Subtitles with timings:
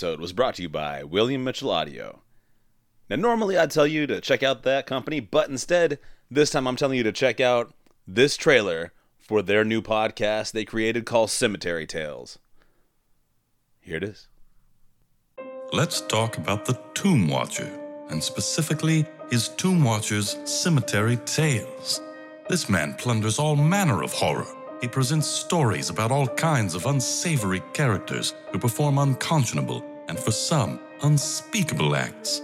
[0.00, 2.22] episode was brought to you by William Mitchell Audio.
[3.10, 5.98] Now, normally I'd tell you to check out that company, but instead,
[6.30, 7.74] this time I'm telling you to check out
[8.06, 12.38] this trailer for their new podcast they created called Cemetery Tales.
[13.78, 14.28] Here it is.
[15.70, 17.70] Let's talk about the Tomb Watcher,
[18.08, 22.00] and specifically his Tomb Watcher's Cemetery Tales.
[22.48, 24.46] This man plunders all manner of horror.
[24.80, 30.80] He presents stories about all kinds of unsavory characters who perform unconscionable and, for some,
[31.02, 32.42] unspeakable acts.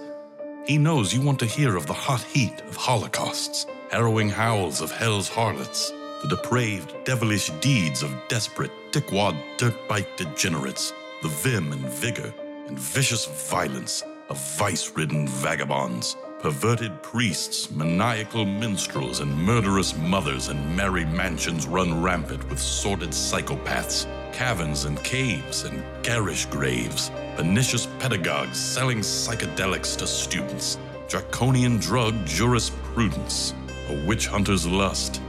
[0.67, 4.93] He knows you want to hear of the hot heat of holocausts, harrowing howls of
[4.93, 5.91] hell's harlots,
[6.23, 10.93] the depraved, devilish deeds of desperate, dickwad, dirtbike degenerates,
[11.23, 12.33] the vim and vigor
[12.69, 20.77] and vicious violence of vice ridden vagabonds, perverted priests, maniacal minstrels, and murderous mothers and
[20.77, 28.57] merry mansions run rampant with sordid psychopaths, caverns and caves and garish graves, pernicious pedagogues
[28.57, 33.53] selling psychedelics to students, draconian drug jurisprudence,
[33.89, 35.21] a witch hunter's lust,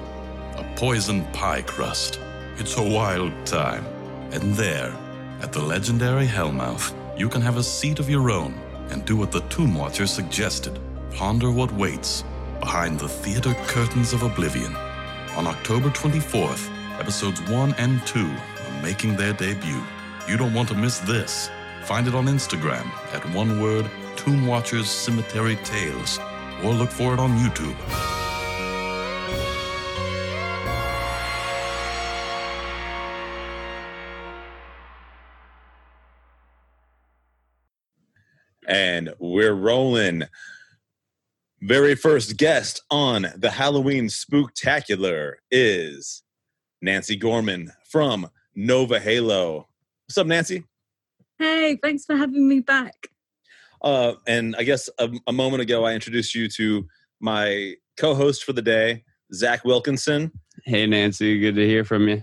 [0.55, 2.19] a poisoned pie crust.
[2.57, 3.87] It's a wild time.
[4.31, 4.95] And there,
[5.41, 8.53] at the legendary Hellmouth, you can have a seat of your own
[8.91, 10.79] and do what the Tomb Watcher suggested.
[11.11, 12.23] Ponder what waits
[12.59, 14.75] behind the theater curtains of oblivion.
[15.35, 16.69] On October 24th,
[16.99, 19.81] episodes 1 and 2 are making their debut.
[20.27, 21.49] You don't want to miss this.
[21.83, 26.19] Find it on Instagram at one word Tomb Watchers Cemetery Tales
[26.63, 27.75] or look for it on YouTube.
[38.67, 40.23] And we're rolling.
[41.61, 46.21] Very first guest on the Halloween Spooktacular is
[46.83, 49.67] Nancy Gorman from Nova Halo.
[50.05, 50.65] What's up, Nancy?
[51.39, 53.07] Hey, thanks for having me back.
[53.81, 56.87] Uh, and I guess a, a moment ago, I introduced you to
[57.19, 59.03] my co host for the day,
[59.33, 60.31] Zach Wilkinson.
[60.63, 61.39] Hey, Nancy.
[61.39, 62.21] Good to hear from you.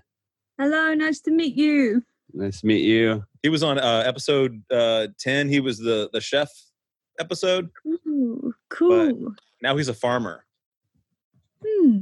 [0.60, 2.04] Hello, nice to meet you.
[2.32, 3.24] Nice to meet you.
[3.42, 5.48] He was on uh, episode uh, 10.
[5.48, 6.50] He was the, the chef
[7.18, 7.70] episode.
[7.86, 9.34] Ooh, cool.
[9.62, 10.44] Now he's a farmer.
[11.64, 12.00] Hmm.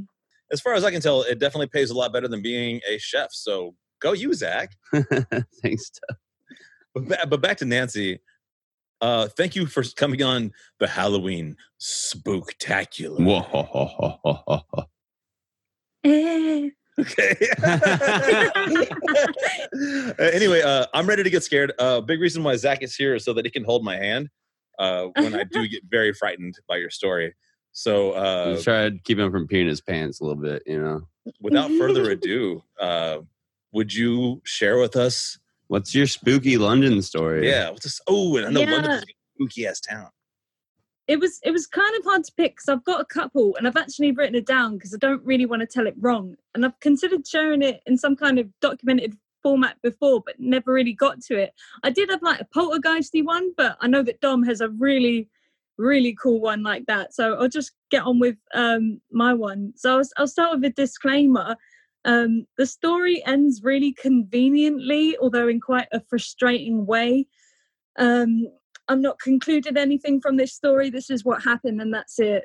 [0.51, 2.97] As far as I can tell, it definitely pays a lot better than being a
[2.97, 3.29] chef.
[3.31, 4.75] So go you, Zach.
[4.93, 5.89] Thanks.
[5.89, 6.17] Tuff.
[6.93, 8.19] But, ba- but back to Nancy.
[9.01, 13.19] Uh, thank you for coming on the Halloween Spooktacular.
[16.05, 16.69] Eh.
[16.99, 17.35] Okay.
[17.63, 17.79] Uh,
[20.19, 21.71] anyway, uh, I'm ready to get scared.
[21.79, 24.29] Uh, big reason why Zach is here is so that he can hold my hand
[24.79, 27.33] uh, when I do get very frightened by your story.
[27.71, 30.79] So, uh, Just try to keep him from peeing his pants a little bit, you
[30.79, 31.07] know.
[31.41, 33.19] without further ado, uh,
[33.71, 35.39] would you share with us?
[35.67, 37.49] What's your spooky London story?
[37.49, 37.99] Yeah, what's this?
[38.07, 38.71] Oh, and I know Yeah.
[38.73, 40.09] London's a spooky ass town.
[41.07, 43.67] It was it was kind of hard to pick because I've got a couple and
[43.67, 46.35] I've actually written it down because I don't really want to tell it wrong.
[46.53, 50.93] And I've considered sharing it in some kind of documented format before, but never really
[50.93, 51.53] got to it.
[51.83, 55.29] I did have like a poltergeisty one, but I know that Dom has a really,
[55.77, 57.13] really cool one like that.
[57.13, 59.73] So I'll just get on with um, my one.
[59.75, 61.55] So I'll, I'll start with a disclaimer.
[62.05, 67.27] Um, the story ends really conveniently, although in quite a frustrating way.
[67.99, 68.47] Um,
[68.87, 70.89] I'm not concluded anything from this story.
[70.89, 72.43] This is what happened, and that's it.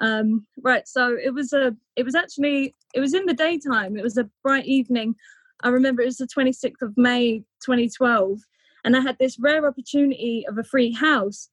[0.00, 0.86] Um, right.
[0.86, 1.74] So it was a.
[1.96, 2.74] It was actually.
[2.94, 3.96] It was in the daytime.
[3.96, 5.14] It was a bright evening.
[5.62, 8.40] I remember it was the 26th of May, 2012,
[8.84, 11.48] and I had this rare opportunity of a free house.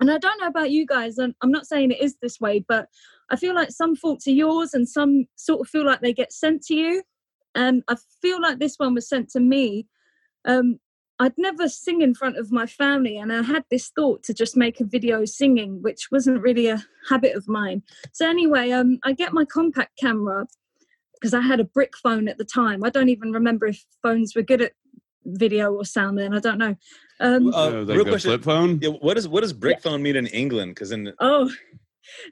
[0.00, 1.18] And I don't know about you guys.
[1.18, 2.88] And I'm not saying it is this way, but
[3.30, 6.32] I feel like some faults are yours, and some sort of feel like they get
[6.32, 7.02] sent to you.
[7.54, 9.86] And I feel like this one was sent to me.
[10.44, 10.78] Um,
[11.20, 14.56] I'd never sing in front of my family, and I had this thought to just
[14.56, 17.82] make a video singing, which wasn't really a habit of mine.
[18.12, 20.46] So anyway, um, I get my compact camera
[21.20, 22.84] because I had a brick phone at the time.
[22.84, 24.72] I don't even remember if phones were good at
[25.24, 26.34] video or sound then.
[26.34, 26.76] I don't know.
[27.20, 28.30] Um, Uh, Oh, like real question.
[28.30, 28.78] flip phone?
[28.80, 30.74] Yeah, what does what does brick phone mean in England?
[30.74, 31.50] Because in oh,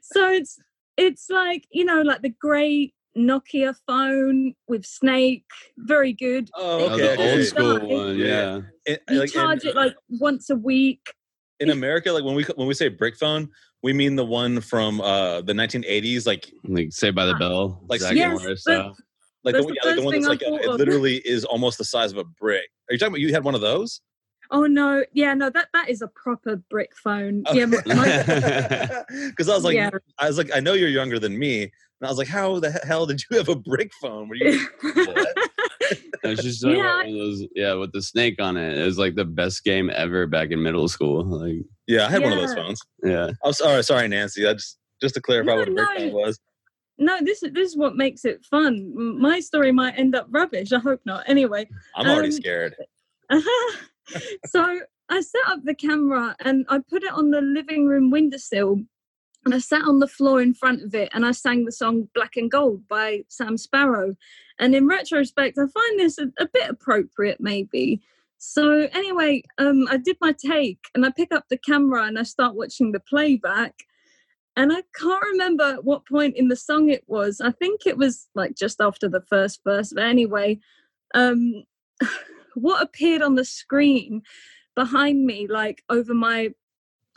[0.01, 0.59] so it's
[0.95, 5.45] it's like you know, like the grey Nokia phone with Snake,
[5.77, 6.49] very good.
[6.55, 8.25] oh, Oh, okay, the old school one, Yeah.
[8.25, 8.61] yeah.
[8.85, 11.13] In- You like, in- charge it like once a week.
[11.59, 13.49] in America, like when we when we say brick phone,
[13.83, 17.35] we mean the one from uh the 1980s, like Like Saved by the.
[17.35, 17.83] Bell.
[17.87, 18.95] Like, Zack yes, Morris but- style.
[19.43, 21.15] like the, one- the yeah, like the first one that's I like a, it literally
[21.17, 22.69] is almost the size of a brick.
[22.89, 24.01] Are you talking about you had one of those?
[24.49, 27.43] Oh no, yeah, no, that that is a proper brick phone.
[27.53, 29.89] Yeah, my, my- Because I was like, Yeah.
[30.19, 31.71] I was like, I know you're younger than me, and
[32.03, 34.29] I was like, how the hell did you have a brick phone?
[34.29, 34.67] Were you?
[36.23, 36.83] I was just talking Yeah.
[37.01, 38.77] about one of those, yeah, with the snake on it.
[38.77, 41.23] It was like the best game ever back in middle school.
[41.25, 42.81] Like, yeah, I had one of those phones.
[43.03, 43.31] yeah.
[43.43, 44.45] I'm sorry, sorry, Nancy.
[44.47, 45.97] I just just to clarify No, what a brick no.
[45.97, 46.39] phone was.
[46.97, 49.19] no, this is this is what makes it fun.
[49.19, 50.71] My story might end up rubbish.
[50.73, 51.23] I hope not.
[51.27, 52.75] Anyway, I'm already Um, scared.
[54.45, 54.79] so
[55.09, 58.81] I set up the camera and I put it on the living room windowsill.
[59.45, 62.09] And I sat on the floor in front of it and I sang the song
[62.13, 64.17] Black and Gold by Sam Sparro.
[64.59, 68.01] And in retrospect, I find this a, a bit appropriate, maybe.
[68.37, 72.23] So, anyway, um, I did my take and I pick up the camera and I
[72.23, 73.73] start watching the playback.
[74.55, 77.41] And I can't remember at what point in the song it was.
[77.41, 79.91] I think it was like just after the first verse.
[79.93, 80.59] But anyway,
[81.13, 81.63] um,
[82.55, 84.23] what appeared on the screen
[84.75, 86.49] behind me, like over my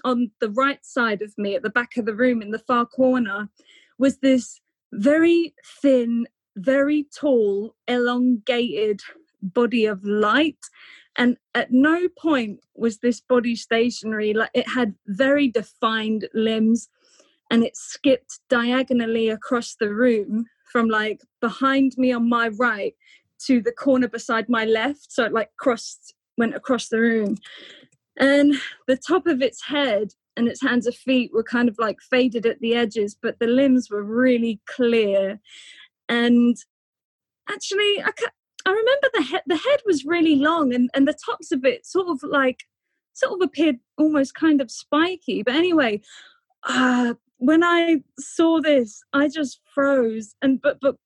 [0.04, 2.86] on the right side of me at the back of the room in the far
[2.86, 3.48] corner,
[3.98, 4.60] was this
[4.92, 6.26] very thin,
[6.56, 9.00] very tall, elongated
[9.42, 10.58] body of light.
[11.20, 14.32] And at no point was this body stationary.
[14.32, 16.88] Like it had very defined limbs
[17.50, 22.94] and it skipped diagonally across the room from like behind me on my right
[23.40, 25.12] to the corner beside my left.
[25.12, 27.36] So it like crossed, went across the room.
[28.16, 28.54] And
[28.88, 32.46] the top of its head and its hands and feet were kind of like faded
[32.46, 35.38] at the edges, but the limbs were really clear.
[36.08, 36.56] And
[37.46, 38.10] actually, I,
[38.66, 41.86] I remember the head, the head was really long and, and the tops of it
[41.86, 42.64] sort of like,
[43.12, 45.42] sort of appeared almost kind of spiky.
[45.42, 46.00] But anyway,
[46.64, 50.34] uh, when I saw this, I just froze.
[50.42, 50.96] And but but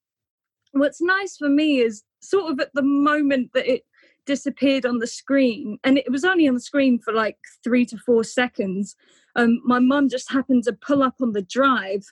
[0.72, 3.82] what's nice for me is sort of at the moment that it
[4.26, 7.98] disappeared on the screen, and it was only on the screen for like three to
[7.98, 8.96] four seconds.
[9.36, 12.04] Um, my mum just happened to pull up on the drive,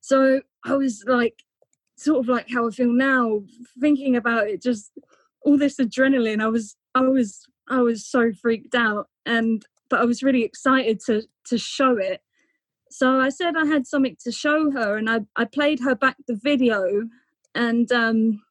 [0.00, 1.42] so I was like,
[1.96, 3.42] sort of like how I feel now,
[3.80, 4.62] thinking about it.
[4.62, 4.92] Just
[5.42, 6.42] all this adrenaline.
[6.42, 11.00] I was I was I was so freaked out, and but I was really excited
[11.06, 12.20] to to show it.
[12.90, 16.16] So I said I had something to show her, and I, I played her back
[16.26, 17.08] the video,
[17.54, 18.42] and um,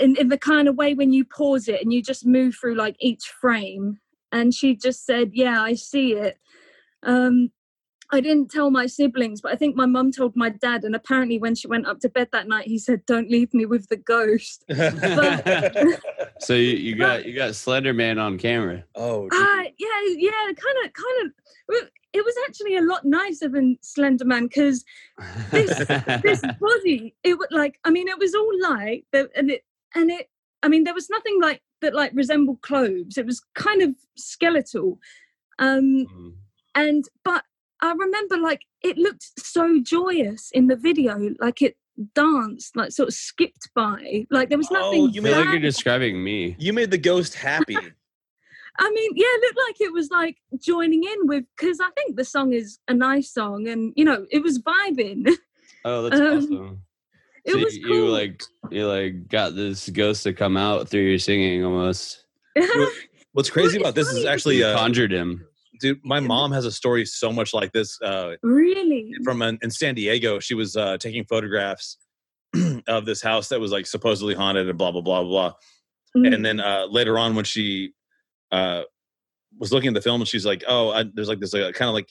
[0.00, 2.76] in, in the kind of way when you pause it and you just move through
[2.76, 3.98] like each frame.
[4.32, 6.38] And she just said, "Yeah, I see it."
[7.02, 7.50] Um,
[8.12, 10.84] I didn't tell my siblings, but I think my mum told my dad.
[10.84, 13.66] And apparently, when she went up to bed that night, he said, "Don't leave me
[13.66, 14.64] with the ghost."
[16.38, 18.84] so you, you got you got Slender Man on camera.
[18.94, 21.88] oh, Ah, yeah, yeah, kind of, kind of.
[22.12, 24.84] It was actually a lot nicer than Slender Man because
[25.50, 25.84] this
[26.60, 29.64] body, it was like, I mean, it was all light, but- and it,
[29.96, 30.30] and it,
[30.62, 33.18] I mean, there was nothing like that, like resembled clothes.
[33.18, 34.98] It was kind of skeletal,
[35.58, 36.34] um, Mm.
[36.76, 37.44] and but
[37.84, 41.76] I remember like it looked so joyous in the video, like it
[42.14, 45.00] danced, like sort of skipped by, like there was nothing.
[45.02, 45.14] Oh, nothing.
[45.14, 46.56] you I feel like you're describing me.
[46.58, 47.76] you made the ghost happy.
[48.78, 52.16] I mean, yeah, it looked like it was like joining in with because I think
[52.16, 55.28] the song is a nice song, and you know, it was vibing.
[55.84, 56.82] Oh, that's Um, awesome.
[57.44, 57.96] It so was you, cool.
[57.96, 62.24] you like you like got this ghost to come out through your singing almost.
[63.32, 65.46] What's crazy it's about this is actually, uh, conjured him.
[65.80, 66.00] Dude.
[66.04, 68.00] My mom has a story so much like this.
[68.00, 69.12] Uh, really?
[69.24, 71.96] from an, in San Diego, she was uh, taking photographs
[72.88, 75.52] of this house that was like supposedly haunted and blah blah blah blah.
[76.16, 76.34] Mm.
[76.34, 77.92] And then uh, later on, when she
[78.52, 78.82] uh,
[79.58, 81.94] was looking at the film, she's like, "Oh, I, there's like this uh, kind of
[81.94, 82.08] like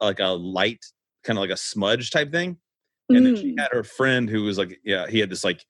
[0.00, 0.84] like a light,
[1.24, 2.56] kind of like a smudge type thing."
[3.10, 3.60] And then she Mm.
[3.60, 5.64] had her friend who was like, "Yeah, he had this like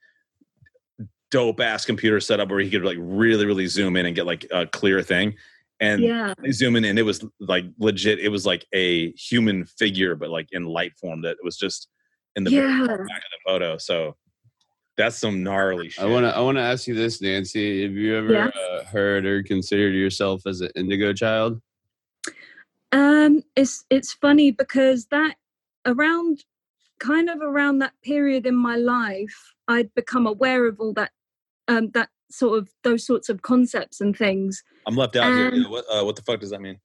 [1.30, 4.26] dope ass computer set up where he could like really really zoom in and get
[4.26, 5.34] like a clear thing."
[5.80, 10.14] And yeah, they zoom in it was like legit it was like a human figure
[10.14, 11.88] but like in light form that was just
[12.36, 12.86] in the yeah.
[12.86, 14.14] back of the photo so
[14.96, 17.82] that's some gnarly shit I want to I want to ask you this, Nancy.
[17.82, 18.48] Have you ever Yeah.
[18.48, 21.60] uh, heard or considered yourself as an indigo child?
[22.92, 25.36] Um, it's it's funny because that
[25.86, 26.44] around
[26.98, 31.12] kind of around that period in my life, I'd become aware of all that
[31.68, 34.62] um that sort of those sorts of concepts and things.
[34.86, 36.78] i'm left out here Um, Yeah, what, uh, what the fuck does that mean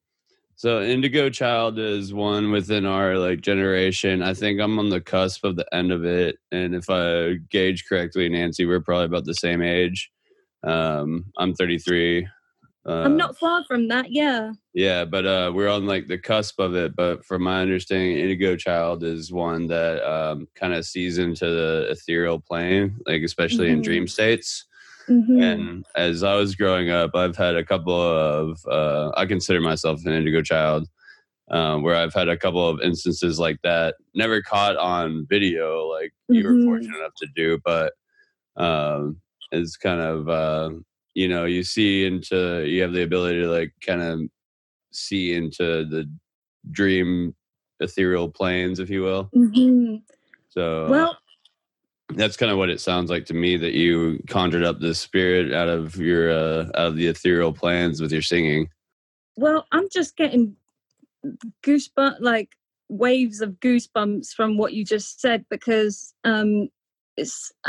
[0.56, 4.22] So indigo child is one within our like generation.
[4.24, 7.84] I think I'm on the cusp of the end of it, and if I gauge
[7.88, 10.10] correctly, Nancy, we're probably about the same age.
[10.64, 12.28] Um, I'm 33.
[12.88, 14.12] Uh, I'm not far from that.
[14.12, 14.54] Yeah.
[14.74, 16.96] Yeah, but uh, we're on like the cusp of it.
[16.96, 21.88] But from my understanding, indigo child is one that um, kind of sees into the
[21.90, 23.84] ethereal plane, like especially in Mhm.
[23.84, 24.66] dream states.
[25.08, 25.68] Mhm.
[25.68, 30.02] And as I was growing up, I've had a couple of, uh, I consider myself
[30.06, 30.88] an indigo child,
[31.52, 36.14] um, where I've had a couple of instances like that, never caught on video like
[36.32, 36.48] you Mhm.
[36.48, 37.94] were fortunate enough to do, but
[38.58, 39.22] um,
[39.52, 40.72] it's kind of, uh,
[41.16, 44.22] you know, you see into, you have the ability to like kind of
[44.94, 46.06] see into the
[46.72, 47.36] dream
[47.82, 49.34] ethereal planes, if you will.
[49.34, 50.04] Mhm.
[50.50, 51.18] So, Well,
[52.10, 55.52] that's kind of what it sounds like to me that you conjured up this spirit
[55.54, 58.70] out of your uh, out of the ethereal plans with your singing
[59.38, 60.56] well, I'm just getting
[61.64, 62.50] goosebumps, like
[62.90, 66.70] waves of goosebumps from what you just said because um,
[67.18, 67.52] it's.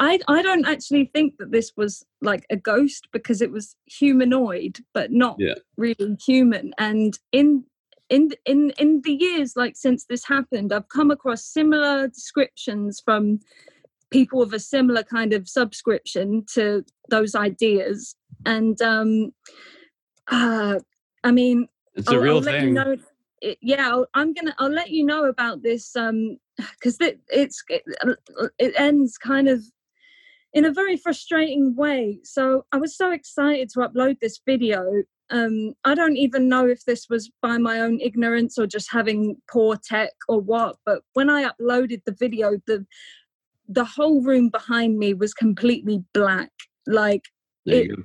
[0.00, 4.80] I I don't actually think that this was like a ghost because it was humanoid,
[4.92, 5.54] but not Yeah.
[5.76, 6.74] really human.
[6.78, 7.64] And in
[8.08, 13.40] in in in the years like since this happened, I've come across similar descriptions from
[14.10, 18.14] people with a similar kind of subscription to those ideas.
[18.44, 19.32] And um,
[20.28, 20.78] uh,
[21.24, 22.96] I mean, it's a real you thing know,
[23.40, 24.54] it, yeah, I'll, I'm gonna.
[24.58, 27.82] I'll let you know about this um, because it, it's it,
[28.58, 29.62] it ends kind of
[30.54, 32.20] in a very frustrating way.
[32.24, 35.02] So I was so excited to upload this video.
[35.32, 39.36] Um, I don't even know if this was by my own ignorance or just having
[39.50, 40.76] poor tech or what.
[40.84, 42.86] But when I uploaded the video, the
[43.68, 46.50] the whole room behind me was completely black.
[46.86, 47.24] Like
[47.66, 47.98] there it-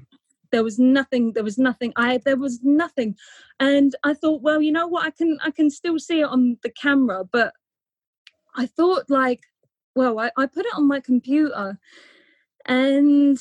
[0.52, 3.16] there was nothing there was nothing i there was nothing
[3.60, 6.58] and i thought well you know what i can i can still see it on
[6.64, 7.54] the camera but
[8.56, 9.42] i thought like
[9.96, 11.78] well i, I put it on my computer
[12.66, 13.38] and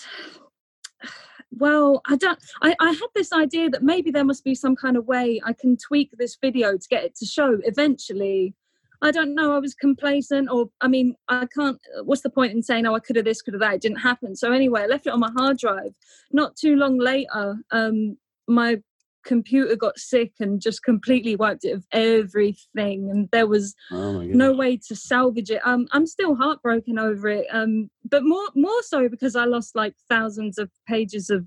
[1.57, 4.97] well i don't I, I had this idea that maybe there must be some kind
[4.97, 8.55] of way i can tweak this video to get it to show eventually.
[9.03, 12.63] I don't know i was complacent or i mean i can't what's the point in
[12.63, 14.35] saying oh i could have this could have that it didn't happen.
[14.35, 15.95] So anyway i left it on my hard drive.
[16.33, 18.17] Not too long later, um,
[18.49, 18.81] my
[19.27, 23.11] computer got sick and just completely wiped it of everything.
[23.11, 25.61] And there was oh no way to salvage it.
[25.65, 27.47] Um, I'm still heartbroken over it.
[27.53, 31.47] Um, but more more so because I lost like thousands of pages of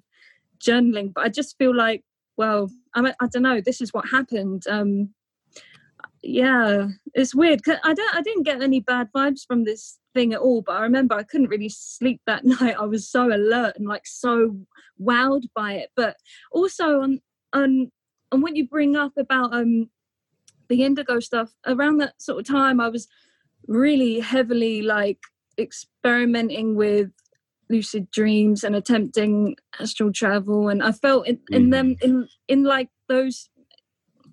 [0.59, 1.13] journaling.
[1.13, 2.03] But I just feel like,
[2.37, 3.61] well, I I don't know.
[3.61, 4.63] This is what happened.
[4.69, 5.09] Um,
[6.21, 10.41] yeah, it's weird I don't I didn't get any bad vibes from this thing at
[10.41, 10.61] all.
[10.61, 12.75] But I remember I couldn't really sleep that night.
[12.77, 14.57] I was so alert and like so
[15.01, 15.89] wowed by it.
[15.95, 16.17] But
[16.51, 17.21] also on
[17.53, 17.91] on
[18.31, 19.89] and what you bring up about um
[20.67, 23.07] the indigo stuff around that sort of time i was
[23.67, 25.19] really heavily like
[25.57, 27.09] experimenting with
[27.69, 32.89] lucid dreams and attempting astral travel and i felt in, in them in in like
[33.07, 33.49] those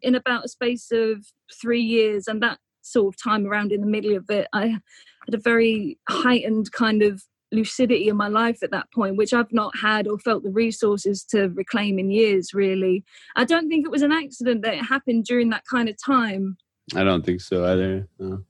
[0.02, 1.26] in about a space of
[1.60, 5.34] three years and that sort of time around in the middle of it i had
[5.34, 9.72] a very heightened kind of lucidity in my life at that point which i've not
[9.78, 13.04] had or felt the resources to reclaim in years really
[13.36, 16.56] I don't think it was an accident that it happened during that kind of time.
[16.96, 18.42] i don't think so either no.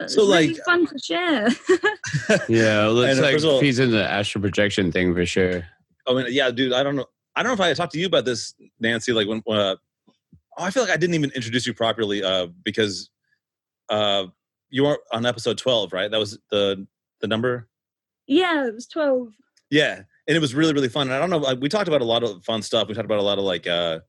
[0.00, 1.48] It's So, really like- fun to share.
[2.48, 5.14] yeah it looks And, uh, like first of all- feeds into the astral projection thing
[5.14, 5.64] for sure
[6.08, 6.72] I mean, yeah, dude.
[6.72, 7.06] I don't know.
[7.36, 9.12] I don't know if I talked to you about this, Nancy.
[9.12, 10.14] Like when, uh, oh,
[10.58, 13.08] I feel like I didn't even introduce you properly uh, because
[13.88, 14.26] uh,
[14.68, 16.10] you weren't on episode twelve, right?
[16.10, 16.88] That was the
[17.22, 17.68] the number.
[18.26, 19.28] yeah, it was twelve.
[19.70, 21.06] Yeah, and it was really really fun.
[21.06, 21.38] And I don't know.
[21.38, 22.88] like, We talked about a lot of fun stuff.
[22.88, 24.00] We talked about a lot of like, uh,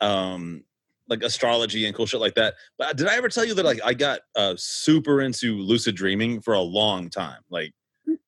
[0.00, 0.64] um,
[1.08, 2.54] like astrology and cool shit like that.
[2.78, 6.40] But did I ever tell you that like I got uh, super into lucid dreaming
[6.40, 7.42] for a long time?
[7.50, 7.72] Like,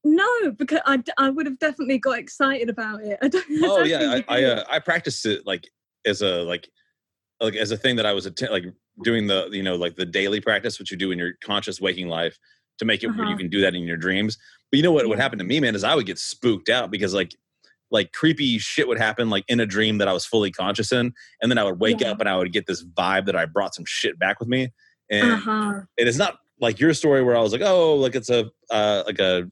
[0.05, 3.19] No, because I, I would have definitely got excited about it.
[3.23, 5.69] I don't, I oh don't yeah, I I, uh, I practiced it like
[6.07, 6.69] as a like
[7.41, 8.65] like as a thing that I was atten- like
[9.03, 12.09] doing the you know like the daily practice which you do in your conscious waking
[12.09, 12.37] life
[12.79, 13.37] to make it where you Uh-huh.
[13.39, 14.39] can do that in your dreams.
[14.71, 16.91] But you know what would happen to me, man, is I would get spooked out
[16.91, 17.33] because like
[17.91, 21.13] like creepy shit would happen like in a dream that I was fully conscious in,
[21.41, 22.11] and then I would wake Yeah.
[22.11, 24.69] up and I would get this vibe that I brought some shit back with me,
[25.11, 25.81] and uh-huh.
[25.97, 29.05] it is not like your story where I was like, oh, like it's a uh,
[29.07, 29.51] like a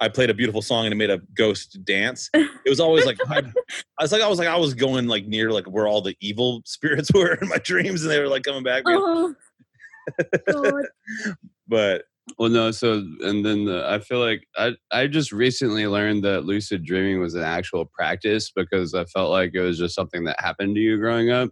[0.00, 2.28] I played a beautiful song and it made a ghost dance.
[2.66, 3.38] It was always like I,
[3.98, 6.14] I was like I was like I was going like near like where all the
[6.20, 8.82] evil spirits were in my dreams and they were like coming back.
[8.86, 9.34] Oh,
[10.50, 10.84] God.
[11.66, 12.04] But
[12.36, 12.70] Well, no.
[12.70, 17.20] So, and then the, I feel like I I just recently learned that lucid dreaming
[17.20, 20.80] was an actual practice because I felt like it was just something that happened to
[20.80, 21.50] you growing up.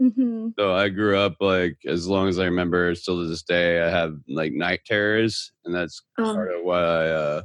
[0.00, 3.80] hmm So I grew up like as long as I remember, still to this day,
[3.80, 7.42] I have like night terrors, and that's Oh, part of what I uh,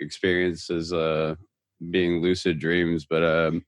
[0.00, 1.36] experience as uh,
[1.90, 3.06] being lucid dreams.
[3.08, 3.64] But um,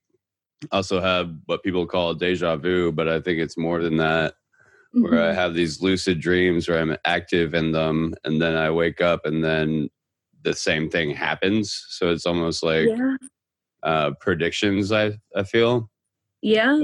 [0.72, 4.34] also have what people call deja vu, but I think it's more than that
[4.92, 5.34] where I mhm.
[5.34, 9.42] have these lucid dreams where I'm active in them, and then I wake up, and
[9.44, 9.88] then
[10.42, 11.84] the same thing happens.
[11.90, 13.16] So it's almost like yeah.
[13.82, 14.92] uh, predictions.
[14.92, 15.90] I I feel.
[16.42, 16.82] Yeah.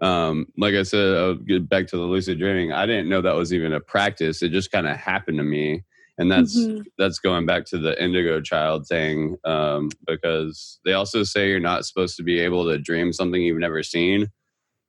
[0.00, 2.72] Um, like I said, I'll get back to the lucid dreaming.
[2.72, 4.42] I didn't know that was even a practice.
[4.42, 5.84] It just kind of happened to me,
[6.18, 6.84] and that's Mhm.
[6.98, 9.36] that's going back to the indigo child thing.
[9.44, 13.58] Um, because they also say you're not supposed to be able to dream something you've
[13.58, 14.28] never seen.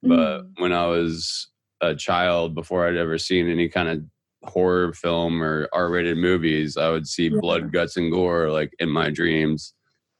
[0.03, 0.53] But Mm.
[0.59, 1.50] when I was
[1.81, 4.03] a child, before I'd ever seen any kind of
[4.49, 7.39] horror film or R-rated movies, I would see Yeah.
[7.41, 9.73] blood, guts, and gore like in my dreams.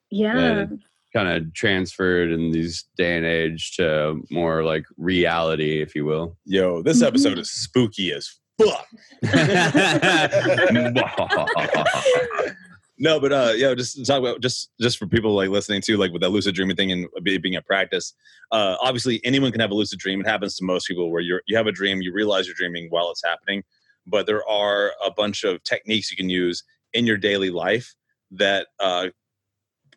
[0.10, 0.66] Yeah.
[1.14, 6.38] Kind of transferred in these day and age to more like reality, if you will.
[6.46, 7.08] Yo, this Mhm.
[7.08, 8.30] episode is spooky as
[8.62, 8.88] fuck.
[13.02, 16.12] No, but uh, yeah, just talk about just just for people like listening to like
[16.14, 18.14] with that lucid dreaming thing and being at practice.
[18.52, 20.22] Uh, obviously, anyone can have a lucid dream.
[20.22, 22.90] It happens to most people where you're you have a dream, you realize you're dreaming
[22.92, 23.64] while it's happening.
[24.06, 27.96] But there are a bunch of techniques you can use in your daily life
[28.34, 29.08] that uh,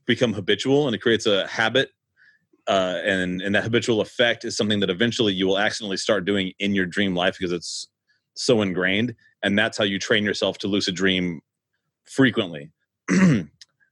[0.07, 1.91] become habitual, and it creates a habit.
[2.67, 6.53] Uh, and and that habitual effect is something that eventually you will accidentally start doing
[6.61, 7.89] in your dream life because it's
[8.35, 11.43] so ingrained, and that's how you train yourself to lucid dream
[12.07, 12.71] frequently.
[13.13, 13.45] uh,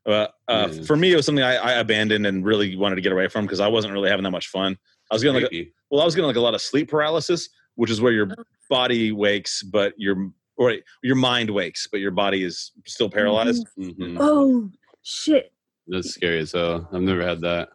[0.06, 0.82] uh, Yeah.
[0.84, 3.44] For me, it was something I, I abandoned and really wanted to get away from
[3.44, 4.76] because I wasn't really having that much fun.
[5.10, 7.48] I was getting like, a, well, I was getting like a lot of sleep paralysis,
[7.74, 8.44] which is where your Oh.
[8.70, 13.66] body wakes, but your or your mind wakes, but your body is still paralyzed.
[13.78, 14.16] Mhm.
[14.20, 14.70] Oh
[15.02, 15.52] shit.
[15.88, 16.88] That's scary as hell.
[16.92, 17.70] I've never had that.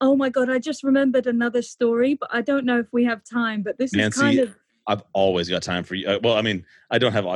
[0.00, 3.22] Oh my god, I just remembered another story, but I don't know if we have
[3.24, 3.62] time.
[3.62, 6.06] But this Nancy, is kind of I've always got time for you.
[6.08, 7.26] Uh, well, I mean, I don't have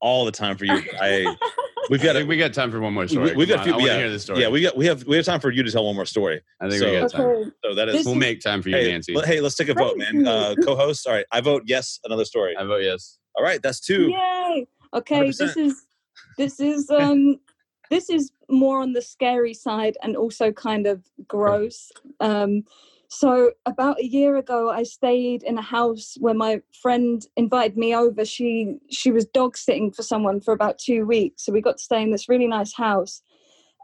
[0.00, 0.80] all the time for you.
[1.00, 1.36] I
[1.92, 3.30] we've got think we got time for one more story.
[3.32, 4.40] We, we got on, few, I want yeah, to hear this story.
[4.40, 6.40] Yeah, we got we have we have time for you to tell one more story.
[6.60, 7.20] I think so- we got time.
[7.20, 7.50] okay.
[7.62, 9.14] So that is This We'll is- make time for you, hey, Nancy.
[9.14, 10.26] let- hey, let's take a vote, man.
[10.26, 11.06] Uh, co-host.
[11.06, 12.00] All right, I vote yes.
[12.04, 12.56] Another story.
[12.56, 13.18] I vote yes.
[13.36, 14.08] All right, that's two.
[14.08, 14.66] Yay!
[14.94, 15.56] Okay, this 100%.
[15.66, 15.86] is
[16.38, 17.36] this is um
[17.90, 21.92] this is more on the scary side and also kind of gross.
[22.20, 22.64] Um
[23.12, 27.94] so about a year ago I stayed in a house where my friend invited me
[27.94, 28.24] over.
[28.24, 31.44] She she was dog sitting for someone for about 2 weeks.
[31.44, 33.20] So we got to stay in this really nice house.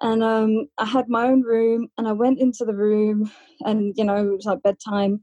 [0.01, 4.05] And um I had my own room and I went into the room and you
[4.05, 5.21] know it was like bedtime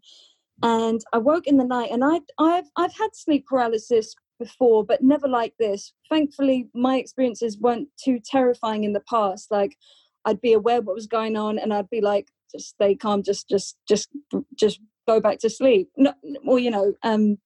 [0.61, 5.01] and I woke in the night and I I've I've had sleep paralysis before, but
[5.01, 5.93] never like this.
[6.11, 9.49] Thankfully, my experiences weren't too terrifying in the past.
[9.49, 9.77] Like,
[10.25, 13.47] I'd be aware what was going on, and I'd be like, just stay calm, just,
[13.49, 14.09] just, just,
[14.55, 15.89] just go back to sleep.
[15.97, 16.13] No,
[16.43, 16.93] well, you know.
[17.03, 17.37] Um.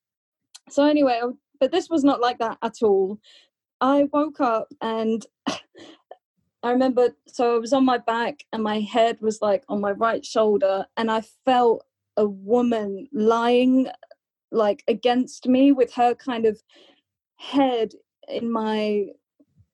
[0.70, 1.22] So anyway,
[1.60, 3.20] but this was not like that at all.
[3.82, 5.26] I woke up and
[6.64, 7.10] I remember.
[7.28, 10.86] So I was on my back, and my head was like on my right shoulder,
[10.98, 11.86] and I felt
[12.18, 13.88] a woman lying
[14.52, 16.62] like against me with her kind of
[17.38, 17.94] head
[18.28, 19.06] in my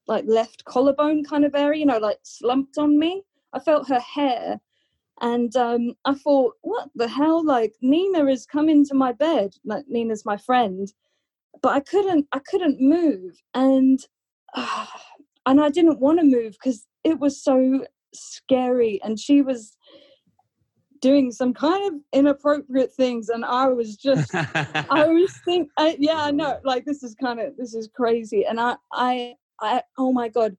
[0.08, 4.00] like left collarbone kind of area you know like slumped on me i felt her
[4.00, 4.60] hair
[5.21, 9.86] and um i thought what the hell like nina has come into my bed like
[9.88, 10.93] nina's my friend
[11.62, 14.08] but i couldn't i couldn't move and
[15.45, 19.78] and i didn't want to move because it was so scary and she was
[21.01, 26.23] doing some kind of inappropriate things and i was just I was think, I, yeah,
[26.23, 26.60] I know.
[26.63, 30.56] Like this is kind of this is crazy, and I, I, I, oh my god,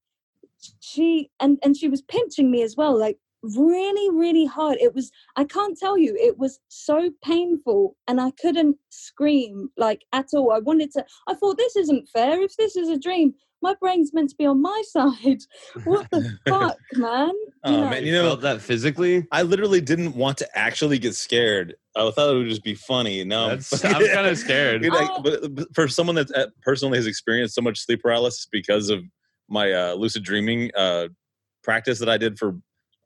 [0.80, 3.18] she and and she was pinching me as well, like
[3.56, 4.78] really, really hard.
[4.80, 10.02] It was I can't tell you, it was so painful, and I couldn't scream like
[10.12, 10.52] at all.
[10.52, 11.04] I wanted to.
[11.28, 12.40] I thought this isn't fair.
[12.42, 15.38] If this is a dream, my brain's meant to be on my side.
[15.84, 17.32] What the fuck, man?
[17.68, 19.26] Oh, man, you you know- felt that physically?
[19.32, 21.74] I literally didn't want to actually get scared.
[21.96, 23.24] I thought it would just be funny.
[23.24, 24.82] No, That's, I'm kind of scared.
[24.82, 25.20] Dude, like, Oh.
[25.20, 29.02] but, but for someone that uh, personally has experienced so much sleep paralysis because of
[29.48, 31.08] my uh, lucid dreaming uh,
[31.64, 32.56] practice that I did for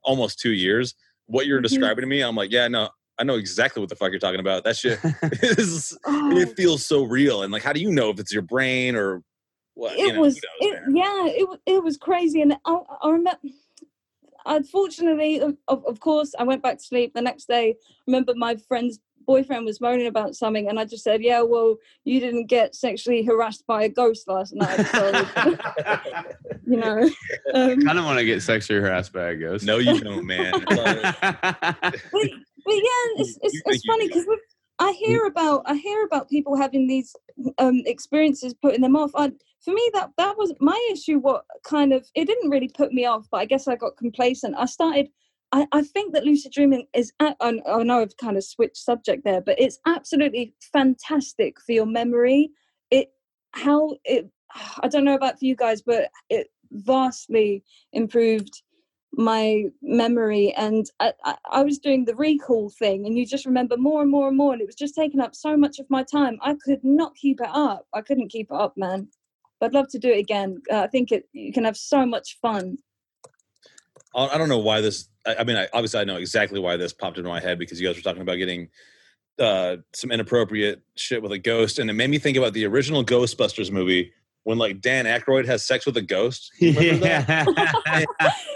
[0.03, 0.95] almost two years,
[1.27, 1.63] what you're Mhm.
[1.63, 4.39] describing to me, I'm like, yeah, no, I know exactly what the fuck you're talking
[4.39, 4.63] about.
[4.63, 4.99] That shit
[5.43, 6.29] is, Oh.
[6.37, 7.43] it feels so real.
[7.43, 9.21] And like, how do you know if it's your brain or
[9.73, 9.97] what?
[9.97, 13.39] you it know, was knows, it, yeah it, it was crazy and i, I remember
[14.45, 18.57] unfortunately of, of of course i went back to sleep the next day remember my
[18.67, 22.75] friend's boyfriend was moaning about something and i just said yeah well you didn't get
[22.75, 25.25] sexually harassed by a ghost last night so
[26.67, 27.09] you know
[27.53, 29.65] um, kind of want to get sexually harassed by a ghost.
[29.65, 30.53] No, you don't, man.
[32.11, 32.29] But,
[32.65, 34.25] but yeah, it's it's, it's funny because
[34.77, 37.15] I hear about I hear about people having these
[37.57, 39.11] um, experiences putting them off.
[39.15, 39.31] I,
[39.63, 41.17] for me, that that was my issue.
[41.17, 44.55] What kind of it didn't really put me off, but I guess I got complacent.
[44.57, 45.09] I started.
[45.51, 47.11] I, I think that lucid dreaming is.
[47.19, 52.51] I know I've kind of switched subject there, but it's absolutely fantastic for your memory.
[52.89, 53.11] It
[53.51, 54.29] how it.
[54.81, 58.61] I don't know about for you guys, but it vastly improved
[59.13, 63.75] my memory and I, I, I was doing the recall thing and you just remember
[63.75, 66.01] more and more and more and it was just taking up so much of my
[66.01, 69.09] time i could not keep it up i couldn't keep it up man
[69.59, 72.05] but i'd love to do it again uh, i think it you can have so
[72.05, 72.77] much fun
[74.15, 75.07] I I don't know why this.
[75.25, 77.87] I, mean, I, obviously, I know exactly why this popped into my head because you
[77.87, 78.69] guys were talking about getting
[79.39, 83.03] uh, some inappropriate shit with a ghost, and it made me think about the original
[83.03, 84.11] Ghostbusters movie
[84.43, 86.51] when like Dan Aykroyd has sex with a ghost.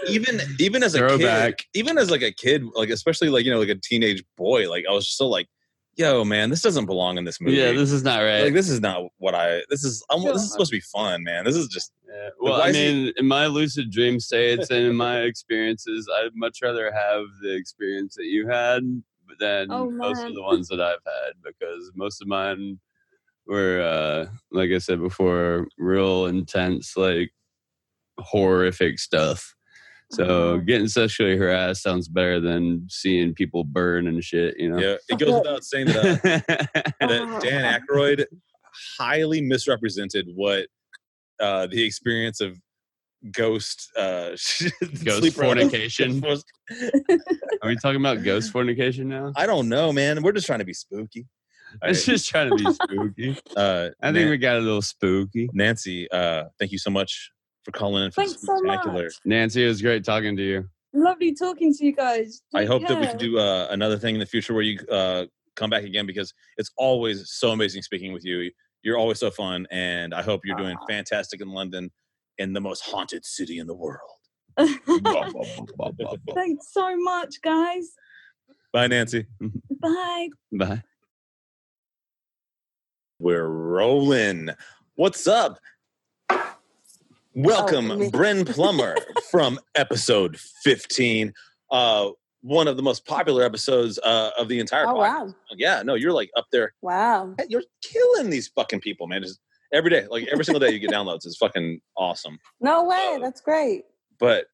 [0.08, 1.58] Even even as a Throwback.
[1.58, 4.70] kid, even as like a kid, like especially like you know like a teenage boy,
[4.70, 5.48] like I was still like,
[5.96, 8.42] "Yo, man, this doesn't belong in this movie." yeah, this is not right.
[8.44, 9.62] like this is not what I.
[9.70, 11.44] This is I'm, this is supposed to be fun, man.
[11.44, 12.30] This is just Yeah.
[12.40, 16.30] Well, I is he- mean, in my lucid dream states and in my experiences, I'd
[16.34, 18.82] much rather have the experience that you had
[19.40, 22.78] than Oh, most of the ones that I've had because most of mine
[23.46, 27.32] were, uh, like I said before, real intense, like
[28.18, 29.55] horrific stuff.
[30.12, 30.58] So Oh.
[30.58, 34.78] getting sexually harassed sounds better than seeing people burn and shit, you know?
[34.78, 34.96] yeah.
[35.08, 36.06] It goes without saying that.
[37.00, 38.24] Uh, that Dan Aykroyd
[38.98, 40.66] highly misrepresented what
[41.40, 42.56] uh, the experience of
[43.32, 44.30] ghost uh,
[45.04, 46.22] Ghost sleep fornication.
[46.24, 49.32] Are we talking about ghost fornication now?
[49.36, 50.22] I don't know, man.
[50.22, 51.26] We're just trying to be spooky.
[51.82, 52.14] All It's right.
[52.14, 53.36] just trying to be spooky.
[53.56, 55.48] Uh, I think Nan- we got a little spooky.
[55.52, 57.30] Nancy, uh, thank you so much
[57.66, 59.04] for calling in for thanks so spectacular.
[59.04, 60.68] much Nancy, it was great talking to you.
[60.94, 64.14] lovely talking to you guys I Take hope that we can do uh, another thing
[64.14, 65.26] in the future where you uh,
[65.56, 68.52] come back again because it's always so amazing speaking with you.
[68.82, 70.86] You're always so fun, and I hope you're doing Aw.
[70.86, 71.90] fantastic in London,
[72.38, 73.98] in the most haunted city in the world.
[74.56, 74.78] thanks
[76.72, 77.90] so much guys
[78.72, 79.26] Bye, Nancy.
[79.80, 80.82] bye Bye.
[83.18, 84.50] We're rolling.
[84.94, 85.58] What's up?
[87.36, 88.08] Welcome, Oh, me.
[88.10, 88.96] Bryn Plummer
[89.30, 91.34] from episode 15.
[91.70, 92.08] Uh,
[92.40, 95.26] one of the most popular episodes uh, of the entire Oh podcast.
[95.26, 95.34] wow!
[95.54, 96.72] Yeah, no, you're like up there.
[96.80, 97.34] Wow.
[97.50, 99.22] You're killing these fucking people, man.
[99.22, 99.38] Just
[99.70, 101.26] every day, like every single day you get downloads.
[101.26, 102.38] It's fucking awesome.
[102.62, 103.16] No way.
[103.16, 103.82] Uh, That's great.
[104.18, 104.46] But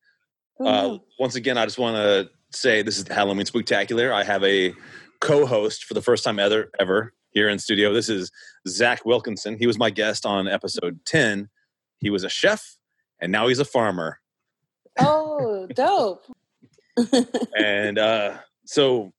[0.59, 4.11] uh, once again, I just want to say this is the Halloween Spooktacular.
[4.13, 4.75] I have a
[5.21, 7.93] co-host for the first time ever, ever here in studio.
[7.93, 8.33] This is
[8.67, 9.57] Zach Wilkinson.
[9.57, 11.49] He was my guest on episode 10.
[12.03, 12.77] He was a chef,
[13.21, 14.19] and now he's a farmer.
[14.99, 16.25] oh, dope.
[17.57, 18.37] And uh,
[18.67, 19.13] so,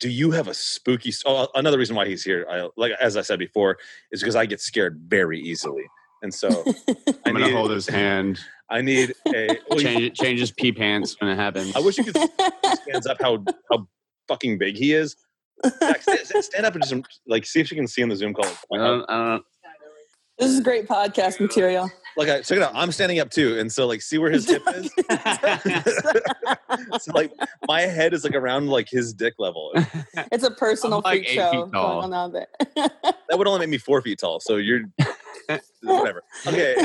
[0.00, 1.10] do you have a spooky?
[1.24, 3.78] Oh, another reason why he's here, I, like as I said before,
[4.12, 5.84] is because I get scared very easily,
[6.22, 6.48] and so
[6.88, 6.94] I
[7.24, 8.40] I'm gonna need, hold his hand.
[8.68, 9.58] I need a.
[9.70, 11.74] well, you- Change change his pee pants when it happens.
[11.74, 12.16] I wish you could
[12.82, 13.88] stand up how how
[14.28, 15.16] fucking big he is.
[16.00, 16.94] Stand, stand up and just
[17.26, 18.44] like see if you can see in the Zoom call.
[18.74, 19.44] I don't, I don't,
[20.38, 21.90] this is great podcast material.
[22.16, 22.72] Like, I, check it out.
[22.74, 24.90] I'm standing up too, and so like, see where his hip is.
[27.02, 27.32] so like,
[27.66, 29.72] my head is like around like his dick level.
[30.30, 32.14] It's a personal I'm like freak eight show feet going tall.
[32.14, 32.46] on there.
[33.30, 34.38] That would only make me four feet tall.
[34.38, 34.82] So you're
[35.82, 36.22] whatever.
[36.46, 36.76] Okay,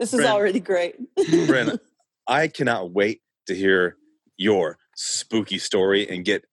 [0.00, 0.26] this is Bryn.
[0.26, 0.96] already great.
[1.46, 1.78] Bryn,
[2.26, 3.96] I cannot wait to hear
[4.36, 6.44] your spooky story and get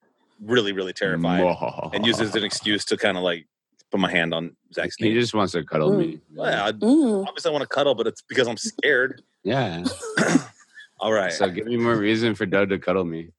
[0.44, 1.58] really, really terrified
[1.94, 3.48] and use it as an excuse to kind of like
[3.92, 5.10] put my hand on Zach's knee.
[5.10, 6.20] He just wants to cuddle me.
[6.34, 7.28] Well, I, Mm.
[7.28, 9.22] obviously, I want to cuddle, but it's because I'm scared.
[9.44, 9.84] Yeah.
[11.00, 11.32] All right.
[11.34, 13.30] So give me more reason for Doug to cuddle me.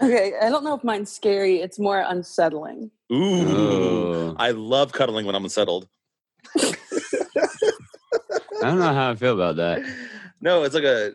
[0.00, 1.60] Okay, I don't know if mine's scary.
[1.60, 2.90] It's more unsettling.
[3.12, 3.48] Ooh.
[3.48, 4.36] Oh.
[4.38, 5.88] I love cuddling when I'm unsettled.
[6.56, 6.72] I
[8.62, 9.82] don't know how I feel about that.
[10.40, 11.12] No, it's like a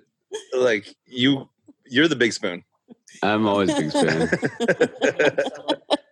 [0.58, 1.47] like you
[1.86, 2.63] you're the big spoon.
[3.21, 4.29] I'm always big spoon.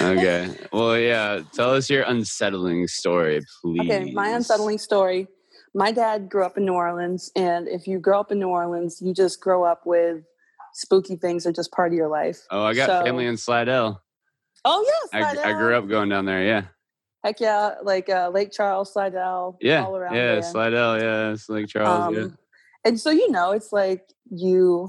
[0.00, 0.50] Okay.
[0.72, 1.40] Well, yeah.
[1.52, 3.80] Tell us your unsettling story, please.
[3.80, 5.28] Okay, my unsettling story.
[5.74, 9.00] My dad grew up in New Orleans, and if you grow up in New Orleans,
[9.02, 10.22] you just grow up with
[10.72, 12.40] spooky things are just part of your life.
[12.50, 14.00] Oh, I got So- family in Slidell.
[14.64, 16.42] Oh yes, I, I grew up going down there.
[16.42, 16.62] Yeah.
[17.22, 19.84] Heck yeah, like uh, Lake Charles, Slidell, Yeah.
[19.84, 20.32] all around yeah.
[20.34, 20.42] there.
[20.42, 20.98] Slidell.
[21.00, 21.32] Yeah.
[21.32, 22.14] It's Lake Charles.
[22.14, 22.22] yeah.
[22.24, 22.38] Um,
[22.84, 24.88] And so you know, it's like you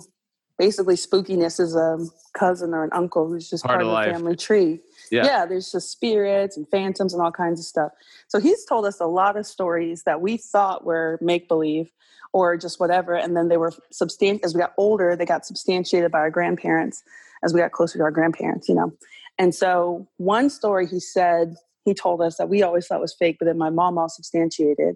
[0.57, 1.97] basically spookiness is a
[2.33, 4.79] cousin or an uncle who's just Part part, of the family tree.
[5.11, 5.45] Yeah.
[5.45, 7.91] there's just spirits and phantoms and all kinds of stuff.
[8.27, 11.91] So he's told us a lot of stories that we thought were make believe
[12.33, 14.43] or just whatever, and then they were substan.
[14.43, 17.01] As we got older, they got substantiated by our grandparents.
[17.43, 18.91] As we got closer to our grandparents, you know.
[19.37, 23.37] And so one story he said he told us that we always thought was fake,
[23.39, 24.95] but then my mom all substantiated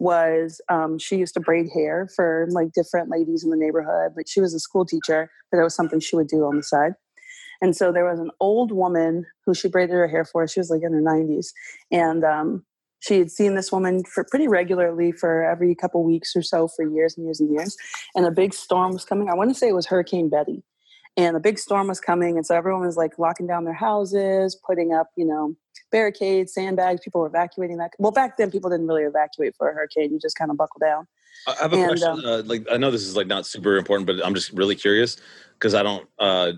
[0.00, 4.12] was um, she used to braid hair for like different ladies in the neighborhood.
[4.16, 6.62] Like she was a school teacher, but that was something she would do on the
[6.62, 6.94] side.
[7.60, 10.48] And so there was an old woman who she braided her hair for.
[10.48, 11.48] She was like in her 90s.
[11.92, 12.64] And um,
[13.00, 16.88] she had seen this woman for pretty regularly for every couple weeks or so for
[16.88, 17.76] years and years and years.
[18.14, 19.28] And a big storm was coming.
[19.28, 20.62] I want to say it was Hurricane Betty.
[21.16, 22.36] And a big storm was coming.
[22.36, 25.54] And so everyone was like locking down their houses, putting up, you know,
[25.90, 27.00] barricades, sandbags.
[27.02, 27.92] People were evacuating that.
[27.98, 30.12] Well, back then, people didn't really evacuate for a hurricane.
[30.12, 31.06] You just kind of buckle down.
[31.46, 32.08] I have a And, question.
[32.08, 34.76] um, uh, like I know this is like not super important, but I'm just really
[34.76, 35.16] curious
[35.54, 36.52] because I don't uh,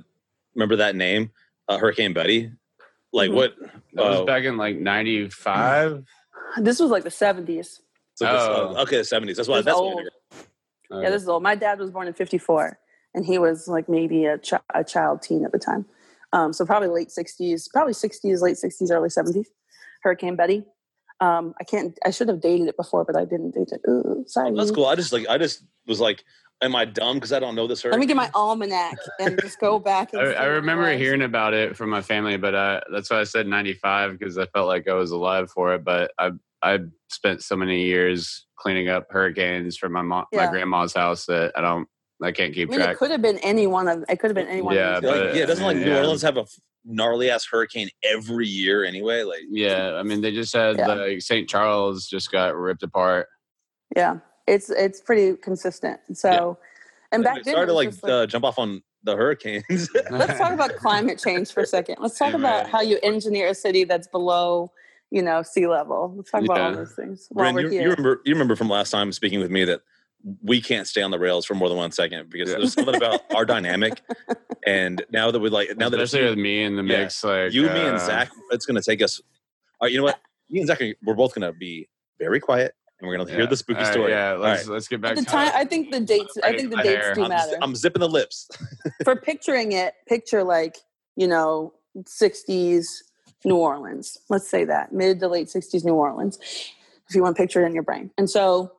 [0.55, 1.31] remember that name,
[1.69, 2.51] uh, Hurricane Betty.
[3.12, 3.35] Like Mhm.
[3.35, 3.55] what?
[3.95, 6.05] That was uh, back in like '95.
[6.59, 7.81] This was like the 70s.
[8.15, 8.75] so this- Oh.
[8.77, 9.37] uh, okay, the 70s.
[9.37, 9.62] That's why.
[9.62, 9.95] That's old.
[10.91, 11.43] what Yeah, this is old.
[11.43, 12.79] My dad was born in 54,
[13.14, 15.87] and he was like maybe a, chi- a child teen at the time.
[16.33, 19.46] Um, so probably late 60s, probably 60s, late 60s, early 70s.
[20.03, 20.64] Hurricane Betty.
[21.20, 23.81] Um, I can't, I should have dated it before, but I didn't date it.
[23.88, 24.53] Ooh, sorry.
[24.57, 24.87] That's cool.
[24.87, 26.25] I just like I just was like,
[26.61, 28.01] am I dumb because I don't know this Hurricane?
[28.01, 30.12] Let me get my almanac and just go back.
[30.12, 33.11] And I, I what it remember hearing about it from my family, but uh, that's
[33.11, 35.85] why I said '95 because I felt like I was alive for it.
[35.85, 40.94] But I I spent so many years cleaning up hurricanes from my mom, my grandma's
[40.94, 41.88] house that I don't
[42.23, 44.05] I can't keep I mean, it could have been any one of.
[44.09, 44.75] It could have been any one.
[44.75, 45.97] Yeah, of these Like, yeah, doesn't like New.
[45.97, 46.47] Orleans have a
[46.85, 49.23] gnarly ass hurricane every year anyway?
[49.23, 50.89] Like, Yeah, I mean they just had Yeah.
[50.89, 51.49] like St.
[51.49, 53.29] Charles just got ripped apart.
[53.97, 56.01] Yeah, it's it's pretty consistent.
[56.15, 56.59] So,
[57.11, 59.65] and back it's then, hard to like, like uh, jump off on the hurricanes.
[60.11, 61.97] let's talk about climate change for a second.
[62.01, 62.73] Let's talk Yeah, about man.
[62.73, 64.73] how you engineer a city that's below,
[65.11, 66.15] you know, sea level.
[66.17, 67.83] Let's talk about all those things while Bryn, we're you, here.
[67.83, 69.83] you remember you remember from last time speaking with me that
[70.43, 72.57] we can't stay on the rails for more than one second because Yeah.
[72.59, 74.01] there's something about our dynamic.
[74.65, 77.01] And now that we like now that it's Especially you, with me in the Yeah.
[77.01, 79.21] mix, like you, me, and uh, Zach, it's gonna take us.
[79.81, 80.21] All right, you know what?
[80.51, 81.89] Me and Zach, are, we're both gonna be
[82.21, 84.13] very quiet, and we're gonna hear the spooky All right, story.
[84.13, 84.73] Yeah, let's right.
[84.75, 86.39] let's get back At the to time, I think the dates.
[86.45, 87.15] I think the my dates hair.
[87.15, 87.59] do I'm, matter.
[87.61, 88.49] I'm zipping the lips.
[89.05, 90.77] For picturing it, picture like
[91.17, 92.87] you know, '60s
[93.45, 94.17] New Orleans.
[94.31, 96.39] Let's say that mid to late '60s New Orleans,
[97.09, 98.13] if you want to picture it in your brain.
[98.17, 98.71] And so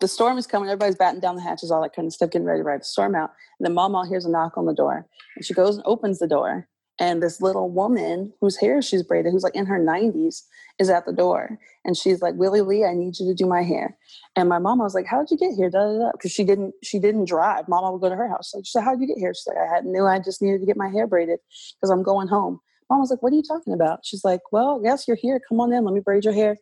[0.00, 0.68] the storm is coming.
[0.68, 2.84] Everybody's batting down the hatches, all that kind of stuff, getting ready to ride the
[2.84, 3.32] storm out.
[3.58, 6.28] And then Mama hears a knock on the door, and she goes and opens the
[6.28, 6.66] door.
[6.98, 10.42] And this little woman whose hair she's braided, who's like in her 90s,
[10.78, 11.58] is at the door.
[11.86, 13.96] And she's like, Willie Lee, I need you to do my hair.
[14.36, 15.70] And my mama was like, How'd you get here?
[15.70, 16.12] Da, da, da.
[16.12, 17.68] Because she didn't she didn't drive.
[17.68, 18.50] Mama would go to her house.
[18.50, 19.32] So she said, How'd you get here?
[19.32, 21.38] She's like, I had knew I just needed to get my hair braided
[21.76, 22.60] because I'm going home.
[22.90, 24.00] Mom was like, What are you talking about?
[24.04, 25.40] She's like, Well, yes, you're here.
[25.48, 25.84] Come on in.
[25.84, 26.58] Let me braid your hair.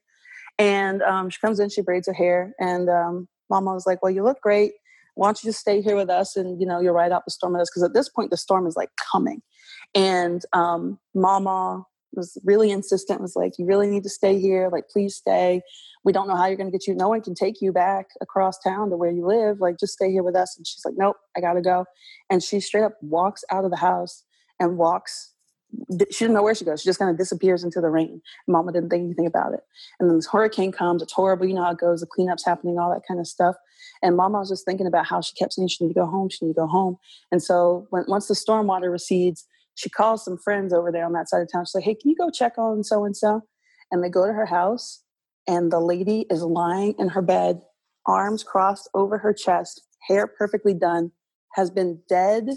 [0.59, 2.53] And um, she comes in, she braids her hair.
[2.59, 4.73] And um, Mama was like, Well, you look great.
[5.15, 7.31] Why don't you just stay here with us and you know you'll ride out the
[7.31, 7.71] storm with us?
[7.71, 9.43] Because at this point the storm is like coming.
[9.95, 14.69] And um, Mama was really insistent, was like, You really need to stay here.
[14.71, 15.63] Like, please stay.
[16.05, 16.95] We don't know how you're gonna get you.
[16.95, 19.61] No one can take you back across town to where you live.
[19.61, 20.57] Like, just stay here with us.
[20.57, 21.85] And she's like, Nope, I gotta go.
[22.31, 24.25] And she straight up walks out of the house
[24.61, 25.35] and walks
[26.11, 26.83] she didn't know where she goes.
[26.83, 28.21] She just kind of disappears into the rain.
[28.47, 29.61] Mama didn't think anything about it.
[29.99, 31.03] And then this hurricane comes.
[31.03, 31.47] It's horrible.
[31.47, 32.01] You know how it goes.
[32.01, 33.57] The cleanup's happening, all that kind of stuff.
[34.03, 36.29] And Mama was just thinking about how she kept saying she need to go home.
[36.29, 36.97] She need to go home.
[37.31, 41.13] And so when, once the storm water recedes, she calls some friends over there on
[41.13, 41.65] that side of town.
[41.65, 43.43] She's like, "Hey, can you go check on so and so?"
[43.93, 45.05] And they go to her house,
[45.47, 47.63] and the lady is lying in her bed,
[48.05, 51.13] arms crossed over her chest, hair perfectly done,
[51.55, 52.51] has been dead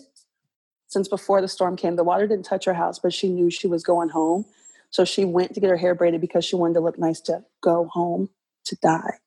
[0.92, 1.96] since before the storm came.
[1.96, 4.46] The water didn't touch her house, but she knew she was going home.
[4.90, 7.46] So she went to get her hair braided because she wanted to look nice to
[7.62, 8.30] go home
[8.66, 9.20] to die.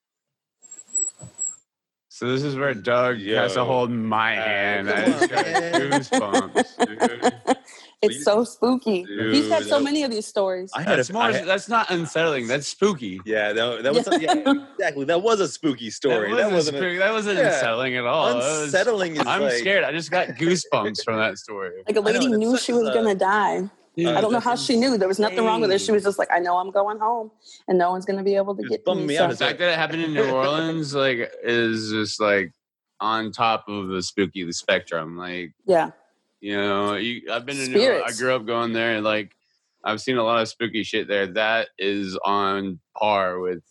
[2.15, 4.87] So this is where Doug has to hold my hand.
[4.87, 6.87] come I just got goosebumps,
[7.47, 7.57] dude.
[8.03, 9.03] it's so spooky.
[9.33, 10.71] He's had so many of these stories.
[10.77, 11.23] I had That's a, more.
[11.23, 12.47] I had- that's not unsettling.
[12.47, 13.21] That's spooky.
[13.27, 14.33] yeah, that, that was yeah,
[14.75, 15.07] exactly.
[15.07, 16.31] That was a spooky story.
[16.31, 17.47] That That, wasn't, wasn't a- that wasn't yeah.
[17.53, 18.29] unsettling at all.
[18.29, 19.17] That was- unsettling.
[19.17, 19.83] is I'm like, scared.
[19.83, 21.83] I just got goosebumps from that story.
[21.85, 23.69] like a lady and it's knew she was a- going to die.
[23.97, 24.99] Uh, I don't know that's how she knew.
[24.99, 25.79] There was nothing wrong with her.
[25.79, 27.31] She was just like, I know I'm going home
[27.69, 29.15] and no one's going to be able to It's get bumming me.
[29.15, 29.31] me So- out.
[29.31, 32.53] The fact that it happened in New Orleans, like, is just like
[33.01, 35.17] on top of the spooky spectrum.
[35.17, 35.91] Like, yeah.
[36.41, 38.05] you know, you, I've been to New Orleans.
[38.07, 39.33] I grew up going there, and like,
[39.85, 41.27] I've seen a lot of spooky shit there.
[41.27, 43.63] That is on par with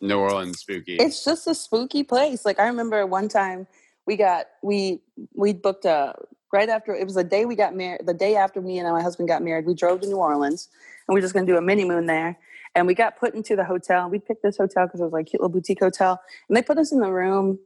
[0.00, 0.96] New Orleans spooky.
[0.96, 2.44] It's just a spooky place.
[2.44, 3.66] Like I remember one time
[4.06, 5.00] we got we
[5.34, 6.14] we booked a
[6.52, 8.06] right after it was the day we got married.
[8.06, 10.68] The day after me and my husband got married, we drove to New Orleans
[11.06, 12.38] and we are just going to do a mini moon there.
[12.74, 14.10] And we got put into the hotel.
[14.10, 16.62] We picked this hotel because it was like a cute little boutique hotel, and they
[16.62, 17.58] put us in the room.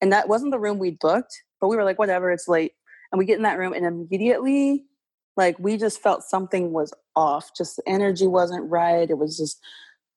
[0.00, 2.72] And that wasn't the room we'd booked, but we were like, whatever, it's late.
[3.10, 4.84] And we get in that room, and immediately,
[5.36, 7.50] like, we just felt something was off.
[7.56, 9.10] Just the energy wasn't right.
[9.10, 9.60] It was just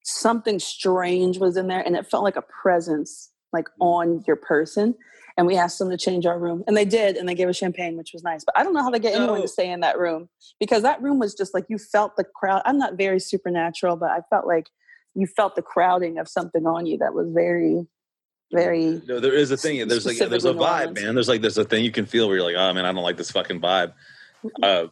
[0.06, 3.86] something strange was in there and it felt like a presence like mm.
[3.86, 4.94] on your person
[5.38, 7.58] and we asked them to change our room and they did and they gave us
[7.58, 9.82] champagne which was nice but i don't know how they get anyone to stay in
[9.82, 13.20] that room because that room was just like you felt the crowd i'm not very
[13.20, 14.70] supernatural but i felt like
[15.16, 17.88] you felt the crowding of something on you that was very,
[18.52, 19.02] very.
[19.08, 19.88] No, there is a thing.
[19.88, 21.02] There's like there's a vibe, Orleans.
[21.02, 21.16] man.
[21.16, 23.04] There's like there's a thing you can feel where you're like, oh man, I don't
[23.04, 23.94] like this fucking vibe.
[24.62, 24.88] Uh,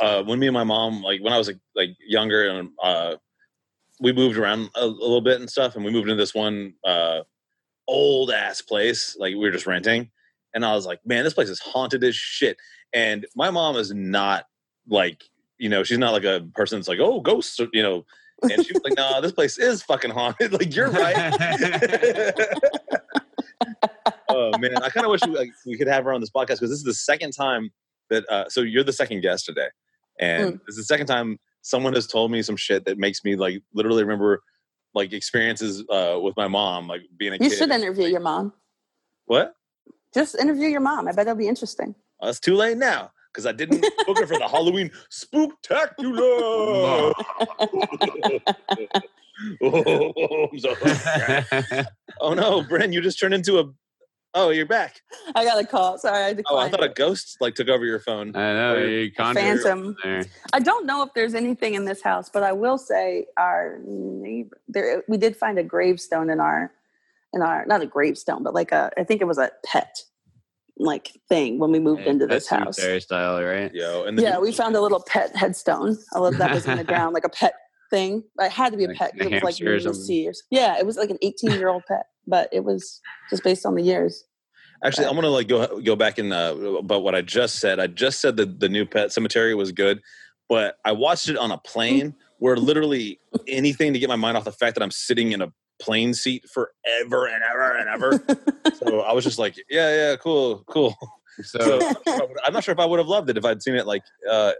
[0.00, 3.16] uh, when me and my mom, like when I was like, like younger, and uh,
[4.00, 6.74] we moved around a, a little bit and stuff, and we moved into this one
[6.84, 7.20] uh,
[7.88, 10.10] old ass place, like we were just renting,
[10.54, 12.56] and I was like, man, this place is haunted as shit.
[12.92, 14.46] And my mom is not
[14.88, 15.24] like,
[15.58, 18.04] you know, she's not like a person that's like, oh, ghosts, you know.
[18.42, 20.52] And she was like, no, this place is fucking haunted.
[20.58, 21.16] like you're right.
[24.28, 26.56] oh man, I kind of wish we, like, we could have her on this podcast
[26.56, 27.70] because this is the second time
[28.10, 28.24] that.
[28.30, 29.68] Uh, so you're the second guest today,
[30.20, 30.60] and Mm.
[30.66, 33.60] this is the second time someone has told me some shit that makes me like
[33.74, 34.42] literally remember
[34.96, 37.58] like experiences uh, with my mom, like being a You kid.
[37.58, 38.52] should interview your mom.
[39.26, 39.54] What?
[40.14, 41.06] Just interview your mom.
[41.06, 41.94] I bet it'll be interesting.
[42.20, 47.12] Oh, it's too late now because I didn't book her for the Halloween spooktacular.
[49.62, 51.84] oh, I'm so-
[52.22, 53.64] oh no, Brent, you just turned into a.
[54.38, 55.00] Oh, you're back.
[55.34, 55.96] I got a call.
[55.96, 56.70] Sorry, I Oh, I declined.
[56.72, 58.36] thought a ghost like took over your phone.
[58.36, 59.96] I know you conjured Phantom.
[60.52, 64.60] I don't know if there's anything in this house, but I will say our neighbor
[64.68, 66.70] there we did find a gravestone in our
[67.32, 70.02] in our not a gravestone, but like a I think it was a pet
[70.78, 72.76] like thing when we moved Yeah, into this house.
[72.76, 73.74] cemetery style, right?
[73.74, 75.96] Yo, and Yeah, we found a little pet headstone.
[76.14, 77.54] I love that was in the ground, like a pet
[77.90, 78.22] thing.
[78.38, 79.12] It had to be a Like pet.
[79.14, 80.14] a 'cause It was like hamster or maybe something?
[80.14, 80.42] years.
[80.50, 83.74] Yeah, it was like an 18 year old pet, but it was just based on
[83.74, 84.24] the years.
[84.84, 87.80] Actually, I'm gonna like go go back and uh, about what I just said.
[87.80, 90.02] I just said that the new Pet Sematary was good,
[90.48, 94.44] but I watched it on a plane where literally anything to get my mind off
[94.44, 98.24] the fact that I'm sitting in a plane seat forever and ever and ever.
[98.74, 100.94] so I was just like, yeah, yeah, cool, cool.
[101.42, 103.86] So So I'm not sure if I would have loved it if I'd seen it
[103.86, 104.52] like uh,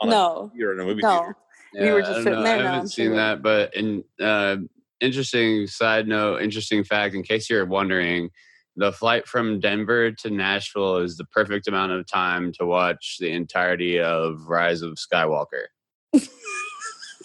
[0.00, 1.10] on no, a or in a movie no.
[1.10, 1.36] theater.
[1.74, 4.56] We were just I sitting there, I no, haven't I'm seen that, but in uh,
[5.02, 7.14] interesting side note, interesting fact.
[7.14, 8.30] In case you're wondering,
[8.76, 13.30] the flight from Denver to Nashville is the perfect amount of time to watch the
[13.30, 15.64] entirety of Rise of Skywalker.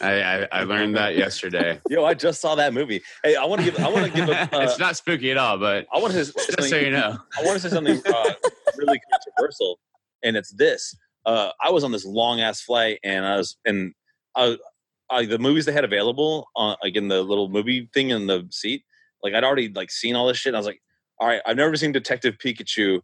[0.02, 1.80] I, I, I learned that yesterday.
[1.90, 3.02] Yo, I just saw that movie.
[3.24, 5.38] Hey, I want to give I want to give a, uh, it's not spooky at
[5.38, 7.18] all, but I want to say just so you know.
[7.38, 8.34] I want to say something uh,
[8.78, 9.80] really controversial,
[10.24, 10.96] and it's this.
[11.26, 13.94] Uh, I was on this long ass flight, and I was and
[14.36, 14.58] I,
[15.10, 18.48] I, the movies they had available on like in the little movie thing in the
[18.52, 18.84] seat.
[19.24, 20.52] Like I'd already like seen all this shit.
[20.52, 20.82] And I was like,
[21.20, 23.02] all right, I've never seen Detective Pikachu,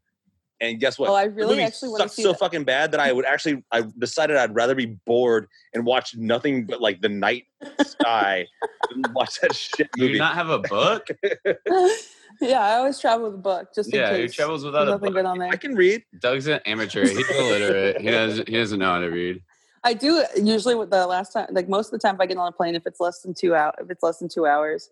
[0.62, 1.10] and guess what?
[1.10, 2.40] Oh, I The really movie actually want to sucked see so that.
[2.40, 6.66] fucking bad that I would actually I decided I'd rather be bored and watch nothing
[6.66, 7.46] but like the night
[7.86, 8.46] sky
[8.92, 11.08] than watch that shit Do you not have a book?
[12.42, 14.34] yeah, I always travel with a book just in yeah, he case.
[14.36, 15.16] travels without There's a nothing book.
[15.16, 15.50] good on there.
[15.50, 16.04] I can read.
[16.20, 17.08] Doug's an amateur.
[17.08, 18.00] He's illiterate.
[18.02, 18.48] he doesn't.
[18.48, 19.42] He doesn't know how to read.
[19.84, 22.38] I do usually with the last time, like most of the time, if I get
[22.38, 24.90] on a plane, if it's less than two out, if it's less than two hours,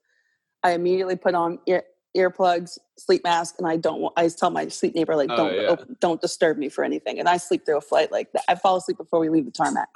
[0.63, 1.83] I immediately put on ear,
[2.15, 4.11] earplugs, sleep mask, and I don't.
[4.17, 5.67] I tell my sleep neighbor like, Oh, don't yeah.
[5.69, 8.43] open, don't disturb me for anything, and I sleep through a flight like that.
[8.49, 9.87] I fall asleep before we leave the tarmac.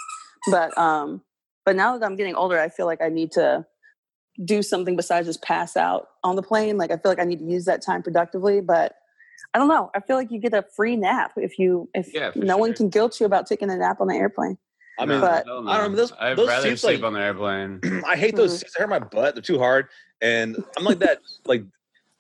[0.50, 1.22] But um,
[1.66, 3.66] but now that I'm getting older, I feel like I need to
[4.44, 6.78] do something besides just pass out on the plane.
[6.78, 8.96] Like I feel like I need to use that time productively, but.
[9.54, 9.90] I don't know.
[9.96, 12.90] I feel like you get a free nap if you if Yeah, no one can
[12.90, 14.58] guilt you about taking a nap on the airplane.
[14.98, 17.20] I mean, But- I don't know, those- I'd those rather seats, sleep like- on the
[17.22, 17.80] airplane.
[18.08, 18.60] I hate those Mhm.
[18.60, 18.74] seats.
[18.76, 19.36] They hurt my butt.
[19.36, 19.88] They're too hard.
[20.22, 21.20] And I'm like that.
[21.46, 21.64] Like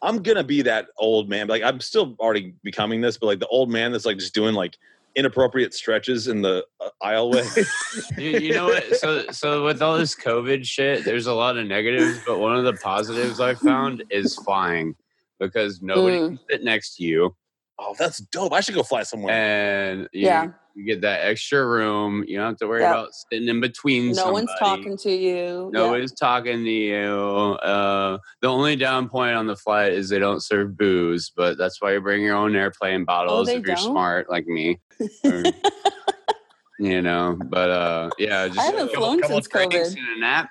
[0.01, 1.47] I'm gonna be that old man.
[1.47, 4.53] Like I'm still already becoming this, but like the old man that's like just doing
[4.53, 4.77] like
[5.15, 8.17] inappropriate stretches in the uh, aisleway.
[8.17, 8.97] you, you know what?
[8.97, 12.65] So, so with all this COVID shit, there's a lot of negatives, but one of
[12.65, 14.93] the positives I found is flying
[15.39, 16.27] because nobody Mm.
[16.27, 17.33] can sit next to you,
[17.79, 18.51] oh, that's dope.
[18.51, 19.33] I should go fly somewhere.
[19.33, 20.47] and you, Yeah.
[20.75, 22.23] You get that extra room.
[22.27, 22.91] You don't have to worry Yep.
[22.91, 24.11] about sitting in between.
[24.11, 25.69] No one's talking to you.
[25.71, 25.91] No Yeah.
[25.91, 27.07] one's talking to you.
[27.63, 31.81] Uh, the only down point on the flight is they don't serve booze, but that's
[31.81, 33.85] why you bring your own airplane bottles Oh, they if you're don't?
[33.91, 34.79] smart like me.
[35.25, 35.43] Or-
[36.77, 39.97] you know, but uh, yeah, just I haven't a couple, flown couple since COVID.
[39.97, 40.49] and a nap.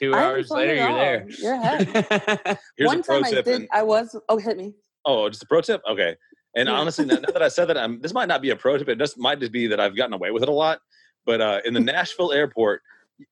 [0.00, 1.26] Two hours later, you're there.
[1.28, 1.86] You're ahead.
[2.76, 3.44] Here's One a pro time I tip.
[3.44, 3.54] did.
[3.54, 4.18] and- I was.
[4.28, 4.74] Oh, hit me.
[5.04, 5.80] oh, just a pro tip.
[5.88, 6.16] Okay.
[6.58, 8.76] And honestly, now now that I said that, I'm, this might not be a pro
[8.76, 8.88] tip.
[8.88, 10.80] It just might just be that I've gotten away with it a lot.
[11.24, 12.82] But uh, in the Nashville airport,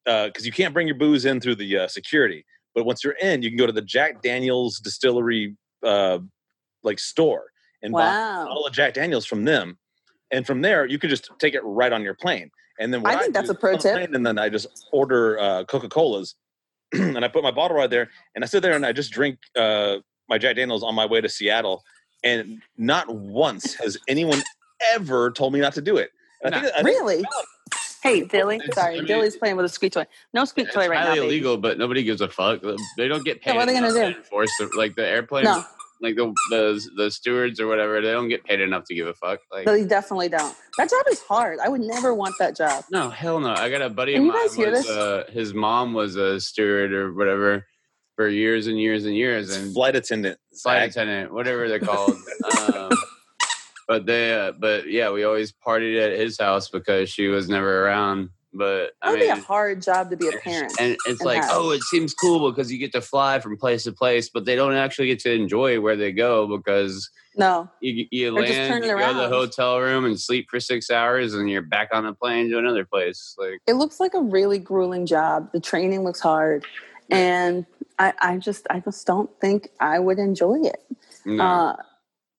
[0.05, 3.43] because you can't bring your booze in through the uh, security, but once you're in,
[3.43, 6.18] you can go to the Jack Daniel's distillery uh,
[6.85, 7.47] like store
[7.83, 8.45] and buy a Wow.
[8.47, 9.77] bottle of Jack Daniels from them,
[10.31, 12.51] and from there you can just take it right on your plane.
[12.79, 13.95] And then I think do that's a pro tip.
[13.95, 16.35] plane, And then I just order uh, Coca Colas,
[16.93, 19.39] and I put my bottle right there, and I sit there and I just drink
[19.57, 19.97] uh,
[20.29, 21.83] my Jack Daniels on my way to Seattle.
[22.24, 24.42] And not once has anyone
[24.92, 26.10] ever told me not to do it.
[26.42, 27.24] And I think, I think Really?
[28.02, 28.56] Hey, Dilly.
[28.56, 30.06] It's- Sorry, I mean- Dilly's playing with a squeak toy.
[30.32, 31.06] No squeak toy right now.
[31.06, 31.26] highly baby.
[31.28, 32.60] illegal, but nobody gives a fuck.
[32.96, 33.50] They don't get paid.
[33.52, 34.22] Yeah, what are they gonna do?
[34.22, 35.64] Force like the airplane, No,
[36.00, 38.00] like the, the the stewards or whatever.
[38.00, 39.40] They don't get paid enough to give a fuck.
[39.50, 40.54] Like they definitely don't.
[40.78, 41.58] That job is hard.
[41.64, 42.84] I would never want that job.
[42.92, 43.50] no, hell no.
[43.54, 44.42] I got a buddy Can of you mine.
[44.46, 44.90] guys hear was, this?
[44.96, 47.66] uh, his mom was a steward or whatever
[48.16, 50.38] for years and years and years, and Flight attendant.
[50.62, 50.90] flight Zach.
[51.04, 52.16] attendant, whatever they're called.
[52.58, 52.90] um,
[53.86, 57.84] but they, uh, but yeah, we always partied at his house because she was never
[57.84, 58.30] around.
[58.54, 60.72] But That I would be a hard job to be a parent.
[60.80, 61.50] and it's and like, have.
[61.52, 64.56] oh, it seems cool because you get to fly from place to place, but they
[64.56, 68.72] don't actually get to enjoy where they go because No, you, you Or just land,
[68.72, 71.60] turn it you go to the hotel room and sleep for six hours, and you're
[71.60, 73.34] back on the plane to another place.
[73.36, 75.52] Like, it looks like a really grueling job.
[75.52, 76.64] The training looks hard,
[77.10, 77.66] and
[77.99, 80.82] I, I just, I just don't think I would enjoy it.
[81.24, 81.44] no.
[81.44, 81.76] Uh,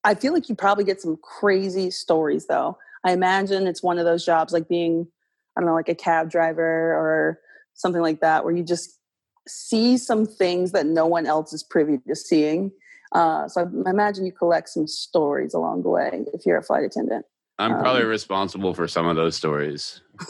[0.04, 2.78] I feel like you probably get some crazy stories though.
[3.04, 5.08] I imagine it's one of those jobs like being,
[5.56, 7.40] I don't know, like a cab driver or
[7.74, 9.00] something like that, where you just
[9.48, 12.72] see some things that no one else is privy to seeing.
[13.12, 16.84] Uh, so I imagine you collect some stories along the way if you're a flight
[16.84, 17.26] attendant.
[17.60, 20.02] I'm probably um, responsible for some of those stories.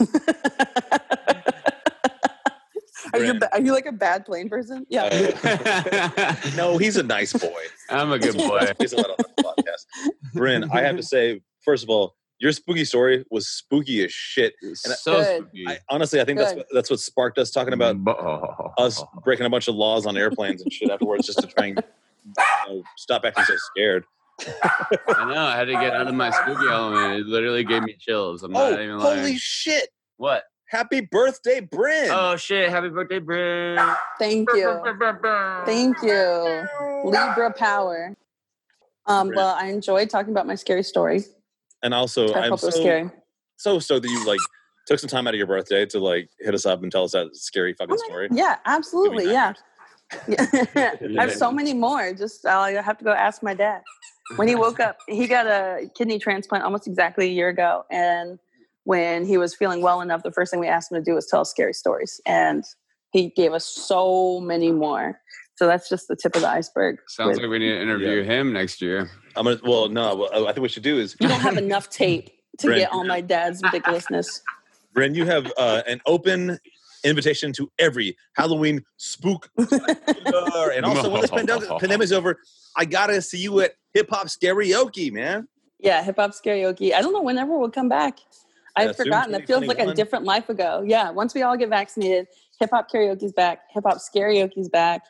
[3.12, 4.86] are you are you like a bad plane person?
[4.88, 5.04] Yeah.
[5.04, 7.62] Uh, no, he's a nice boy.
[7.90, 8.60] I'm a good boy.
[8.78, 10.32] He's a lot on the podcast.
[10.34, 14.54] Bryn, I have to say, first of all, your spooky story was spooky as shit.
[14.74, 15.36] so Good.
[15.42, 15.64] spooky.
[15.68, 17.96] I, honestly, I think that's what, that's what sparked us talking about
[18.78, 21.82] us breaking a bunch of laws on airplanes and shit afterwards, just to try and
[22.24, 22.32] you
[22.76, 24.04] know, stop acting so scared.
[24.40, 25.40] I know.
[25.46, 27.20] I had to get out of my spooky element.
[27.22, 28.44] It literally gave me chills.
[28.44, 29.18] I'm not even Oh, lying.
[29.18, 29.88] holy shit!
[30.16, 30.44] what?
[30.70, 32.10] Happy birthday, Bryn!
[32.10, 32.68] Oh shit!
[32.68, 33.78] Happy birthday, Bryn.
[34.18, 34.80] Thank you.
[35.64, 36.66] Thank you.
[37.04, 38.14] Libra power.
[39.06, 41.24] Um, well, I enjoyed talking about my scary story.
[41.82, 43.10] and also, I I'm hope it was scary.
[43.56, 44.40] so so that you like
[44.86, 47.12] took some time out of your birthday to like hit us up and tell us
[47.12, 48.28] that scary fucking story.
[48.30, 49.24] Yeah, absolutely.
[49.26, 49.52] Maybe Yeah.
[51.18, 52.12] I have so many more.
[52.12, 53.82] Just I have to go ask my dad.
[54.36, 57.84] When he woke up, he got a kidney transplant almost exactly a year ago.
[57.90, 58.38] And
[58.88, 61.26] when he was feeling well enough, the first thing we asked him to do was
[61.26, 62.22] tell us scary stories.
[62.24, 62.64] And
[63.12, 65.20] he gave us so many more.
[65.56, 66.96] So that's just the tip of the iceberg.
[67.06, 69.10] Sounds with- like we need to interview him next year.
[69.36, 69.58] I'm gonna.
[69.62, 70.16] Well, no.
[70.16, 72.30] Well, I think what we should do is, you don't have enough tape
[72.60, 74.40] to Brent, get all my dad's ridiculousness.
[74.94, 76.58] Bryn, you have uh, an open
[77.04, 79.50] invitation to every Halloween spook.
[79.58, 81.30] and also, when this
[81.78, 82.38] pandemic, is over,
[82.74, 85.46] I gotta see you at Hip Hop Karaoke, man.
[85.78, 86.92] Yeah, hip hop karaoke.
[86.92, 88.18] I don't know whenever we'll come back.
[88.82, 89.34] Yeah, I've soon, forgotten.
[89.34, 90.82] It feels like a different life ago.
[90.86, 92.26] Yeah, once we all get vaccinated,
[92.60, 93.60] hip hop karaoke's back.
[93.74, 95.02] Hip hop karaoke's back.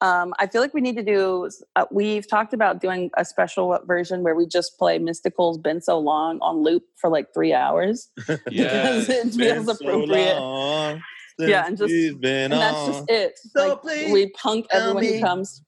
[0.00, 1.48] Um, I feel like we need to do.
[1.76, 5.98] Uh, we've talked about doing a special version where we just play "Mystikal's Been So
[5.98, 8.36] Long" on loop for like three hours Yeah.
[8.98, 10.38] because it Been feels so appropriate.
[10.40, 11.00] long
[11.38, 13.38] Yeah, and just- we've been and that's just it.
[13.38, 15.62] So Like, please we punk tell everyone who comes.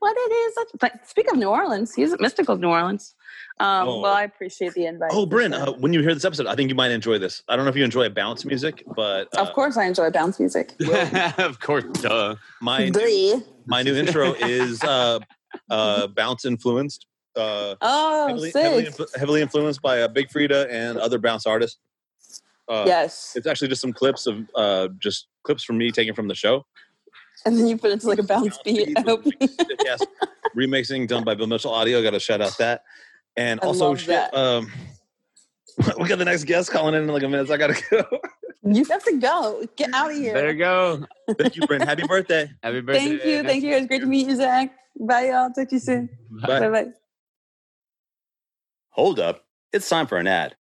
[0.00, 0.54] What it is?
[0.56, 3.14] That's, but speak of New Orleans, he's at Mystikal's New Orleans.
[3.60, 4.00] Um, Oh.
[4.00, 5.10] Well, I appreciate the invite.
[5.12, 5.68] Oh, for Bryn, sure.
[5.68, 7.42] uh, when you hear this episode, I think you might enjoy this.
[7.48, 10.38] I don't know if you enjoy bounce music, but uh, of course, I enjoy bounce
[10.38, 10.74] music.
[11.38, 12.36] of course, duh.
[12.60, 13.42] my Bleh.
[13.66, 15.18] my new intro is uh,
[15.70, 17.06] uh, bounce influenced.
[17.36, 18.62] Uh, Oh, heavily, sick.
[18.62, 21.78] heavily, influ- heavily influenced by uh, Big Freedia and other bounce artists.
[22.68, 23.32] Uh, yes.
[23.36, 26.66] It's actually just some clips of uh, just clips from me taken from the show.
[27.46, 28.92] And then you put it to like a bounce beat.
[28.96, 29.16] I
[29.84, 30.02] yes,
[30.56, 32.02] remixing done by Bill Mitchell Audio.
[32.02, 32.82] Got to shout out that.
[33.36, 34.70] And I also, love shit, um,
[35.98, 37.48] we got the next guest calling in in like a minute.
[37.48, 38.04] So I gotta go.
[38.64, 39.64] you have to go.
[39.76, 40.34] Get out of here.
[40.34, 41.06] Better go.
[41.38, 41.84] Thank you, Brent.
[41.84, 42.50] Happy birthday.
[42.62, 42.98] Happy birthday.
[42.98, 43.42] Thank you.
[43.42, 43.72] Thank you.
[43.72, 44.74] It was great to meet you, Zach.
[44.98, 45.50] Bye, y'all.
[45.50, 46.08] Talk to you soon.
[46.30, 46.60] Bye.
[46.60, 46.86] Bye bye.
[48.90, 49.44] Hold up.
[49.72, 50.56] It's time for an ad.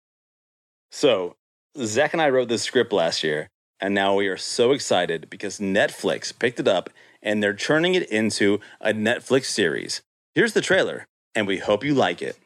[0.91, 1.35] So,
[1.83, 3.49] Zach and I wrote this script last year,
[3.79, 6.89] and now we are so excited because Netflix picked it up
[7.21, 10.01] and they're turning it into a Netflix series.
[10.35, 12.37] Here's the trailer, and we hope you like it.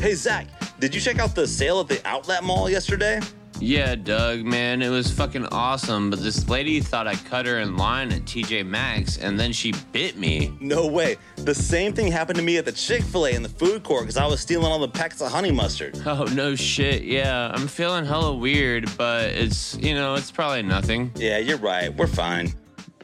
[0.00, 0.46] Hey, Zach,
[0.78, 3.20] did you check out the sale at the outlet mall yesterday?
[3.58, 6.08] Yeah, Doug, man, it was fucking awesome.
[6.08, 9.74] But this lady thought I cut her in line at TJ Maxx, and then she
[9.92, 10.56] bit me.
[10.58, 11.16] No way.
[11.36, 14.04] The same thing happened to me at the Chick fil A in the food court
[14.04, 16.00] because I was stealing all the packs of honey mustard.
[16.06, 17.02] Oh no shit.
[17.04, 21.12] Yeah, I'm feeling hella weird, but it's you know it's probably nothing.
[21.14, 21.94] Yeah, you're right.
[21.94, 22.54] We're fine.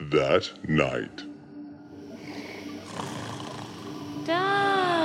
[0.01, 1.23] That night.
[4.25, 4.96] Doug,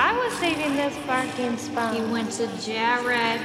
[0.00, 1.92] I was saving this parking spot.
[1.92, 3.40] he went to Jared.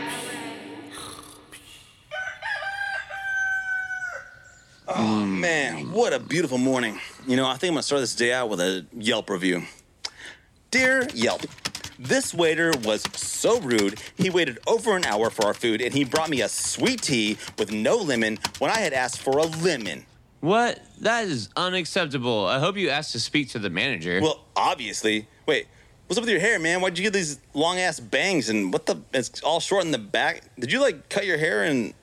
[4.87, 6.99] Oh man, what a beautiful morning.
[7.25, 9.63] You know, I think I'm gonna start this day out with a Yelp review.
[10.69, 11.41] Dear Yelp,
[11.97, 13.99] This waiter was so rude.
[14.15, 17.37] He waited over an hour for our food and he brought me a sweet tea
[17.57, 20.05] with no lemon when I had asked for a lemon.
[20.41, 20.79] What?
[20.99, 22.45] That is unacceptable.
[22.45, 24.19] I hope you asked to speak to the manager.
[24.21, 25.27] Well, obviously.
[25.47, 25.67] Wait,
[26.07, 26.81] what's up with your hair, man?
[26.81, 29.01] Why'd you get these long ass bangs and what the?
[29.13, 30.43] It's all short in the back.
[30.59, 31.93] Did you like cut your hair and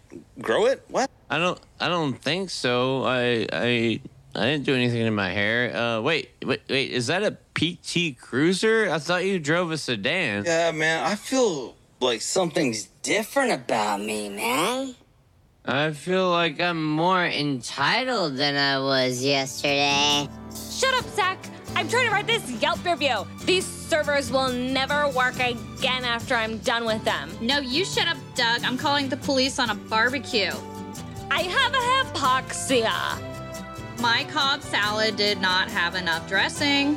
[0.40, 0.84] grow it?
[0.88, 1.11] What?
[1.28, 1.61] I don't.
[1.78, 3.05] I don't think so.
[3.05, 3.46] I.
[3.53, 4.01] I.
[4.32, 5.74] I didn't do anything to my hair.
[5.74, 6.92] Uh, wait, wait, wait.
[6.92, 8.88] Is that a PT Cruiser?
[8.88, 10.44] I thought you drove a sedan.
[10.44, 11.05] Yeah, man.
[11.05, 14.94] I feel like something's different about me, man.
[15.64, 20.28] I feel like I'm more entitled than I was yesterday.
[20.81, 21.39] Shut up, Zach.
[21.74, 23.26] I'm trying to write this Yelp review.
[23.45, 27.31] These servers will never work again after I'm done with them.
[27.43, 28.64] No, you shut up, Doug.
[28.64, 30.51] I'm calling the police on a barbecue.
[31.31, 33.20] I have a hypoxia.
[34.01, 36.95] My Cobb salad did not have enough dressing.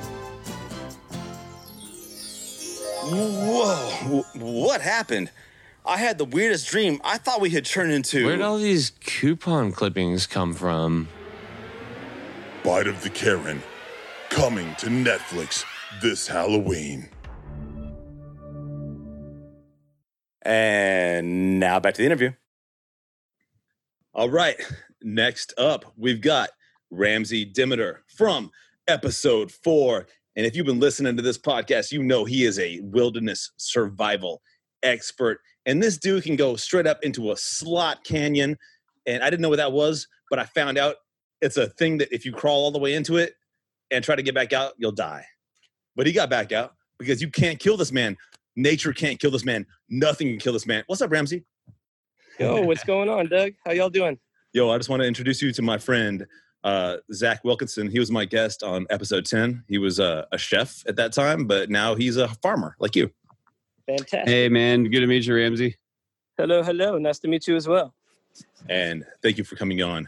[3.04, 5.30] Whoa, what happened?
[5.86, 7.02] I had the weirdest dream.
[7.04, 8.26] I thought we had turned into.
[8.26, 11.10] Where'd all these coupon clippings come from?
[12.64, 13.62] Bite of the Karen,
[14.34, 15.64] coming to Netflix
[16.02, 17.08] this Halloween.
[20.42, 22.32] And now back to the interview.
[24.16, 24.56] All right.
[25.04, 26.50] Next up, we've got
[26.90, 28.50] Ramsey Demeter from
[28.88, 30.08] episode four.
[30.36, 34.42] And if you've been listening to this podcast, you know he is a wilderness survival
[34.82, 35.42] expert.
[35.68, 38.58] And this dude can go straight up into a slot canyon.
[39.06, 40.96] And I didn't know what that was, but I found out
[41.40, 43.36] it's a thing that if you crawl all the way into it
[43.92, 45.26] and try to get back out, you'll die.
[45.96, 48.18] But he got back out because you can't kill this man.
[48.56, 49.66] Nature can't kill this man.
[49.90, 50.84] Nothing can kill this man.
[50.88, 51.44] What's up, Ramsey?
[52.40, 53.54] Yo, what's going on, Doug?
[53.66, 54.20] How y'all doing?
[54.54, 56.26] Yo, I just want to introduce you to my friend
[56.64, 57.90] uh, Zach Wilkinson.
[57.90, 59.64] He was my guest on episode 10.
[59.68, 63.12] He was uh, a chef at that time, but now he's a farmer like you.
[63.88, 64.28] Fantastic.
[64.28, 64.86] Hey, man.
[64.86, 65.78] Good to meet you, Ramsey.
[66.38, 66.98] Hello, hello.
[66.98, 67.94] Nice to meet you as well.
[68.70, 70.08] And thank you for coming on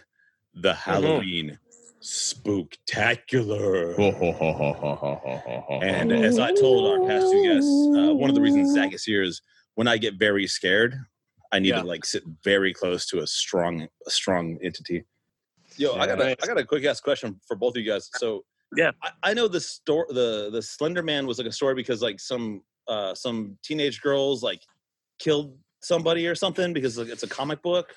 [0.55, 1.59] the Halloween
[2.05, 3.97] spooktacular.
[5.83, 9.03] and as I told our past two guests, uh, one of the reasons Zach is
[9.03, 9.41] here is
[9.73, 10.95] when I get very scared,
[11.51, 11.81] I need Yeah.
[11.81, 15.03] to like sit very close to a strong, a strong entity.
[15.77, 16.35] Yo, I got a.
[16.41, 18.09] I got a quick ass question for both of you guys.
[18.15, 18.45] So,
[18.77, 18.91] Yeah.
[19.01, 22.19] I, I know the story, the the Slender Man was like a story because like
[22.19, 24.61] some uh some teenage girls like
[25.19, 27.93] killed somebody or something because like, it's a comic book.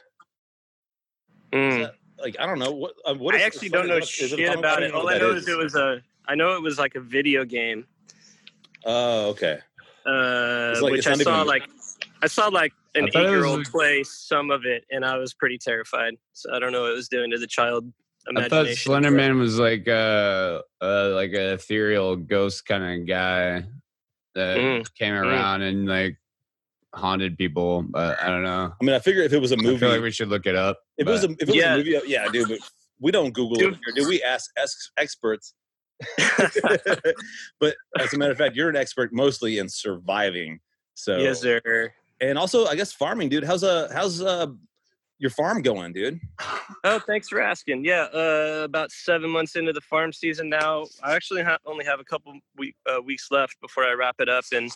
[1.52, 1.82] Mm.
[1.82, 2.94] That- like I don't know what.
[3.04, 4.02] Uh, what I actually Slender don't know Man?
[4.02, 4.58] Is it a shit comic?
[4.58, 4.92] about it.
[4.92, 5.42] All I know is.
[5.42, 6.00] is it was a.
[6.26, 7.86] I know it was like a video game,
[8.84, 9.58] Oh, okay.
[10.06, 11.64] uh, like- which I saw even- like.
[12.20, 15.04] I saw like an I thought it was eight-year-old a- play some of it, and
[15.04, 16.14] I was pretty terrified.
[16.32, 17.92] So I don't know what it was doing to the child
[18.36, 23.64] I thought Slender Man was like uh, uh like a ethereal ghost kind of guy
[24.34, 24.94] that Mm.
[24.96, 25.22] came Mm.
[25.22, 26.18] around and like
[26.94, 27.82] haunted people.
[27.82, 28.72] But I don't know.
[28.80, 30.46] I mean, I figure if it was a movie, I feel like we should look
[30.46, 30.78] it up.
[30.96, 31.74] if it was a, but- if it was Yeah.
[31.74, 32.48] a movie, yeah, dude.
[32.48, 32.58] But
[33.00, 33.74] we don't Google Dude.
[33.74, 34.22] it here, do we?
[34.22, 35.54] Ask, ask experts.
[37.60, 40.60] but as a matter of fact, you're an expert mostly in surviving.
[40.94, 41.92] So yes, sir.
[42.20, 43.44] and also I guess farming, dude.
[43.44, 44.46] How's uh how's uh
[45.20, 46.20] your farm going, dude?
[46.84, 47.84] Oh, thanks for asking.
[47.84, 50.86] Yeah, uh, about seven months into the farm season now.
[51.02, 54.28] I actually ha- only have a couple week, uh, weeks left before I wrap it
[54.28, 54.70] up, and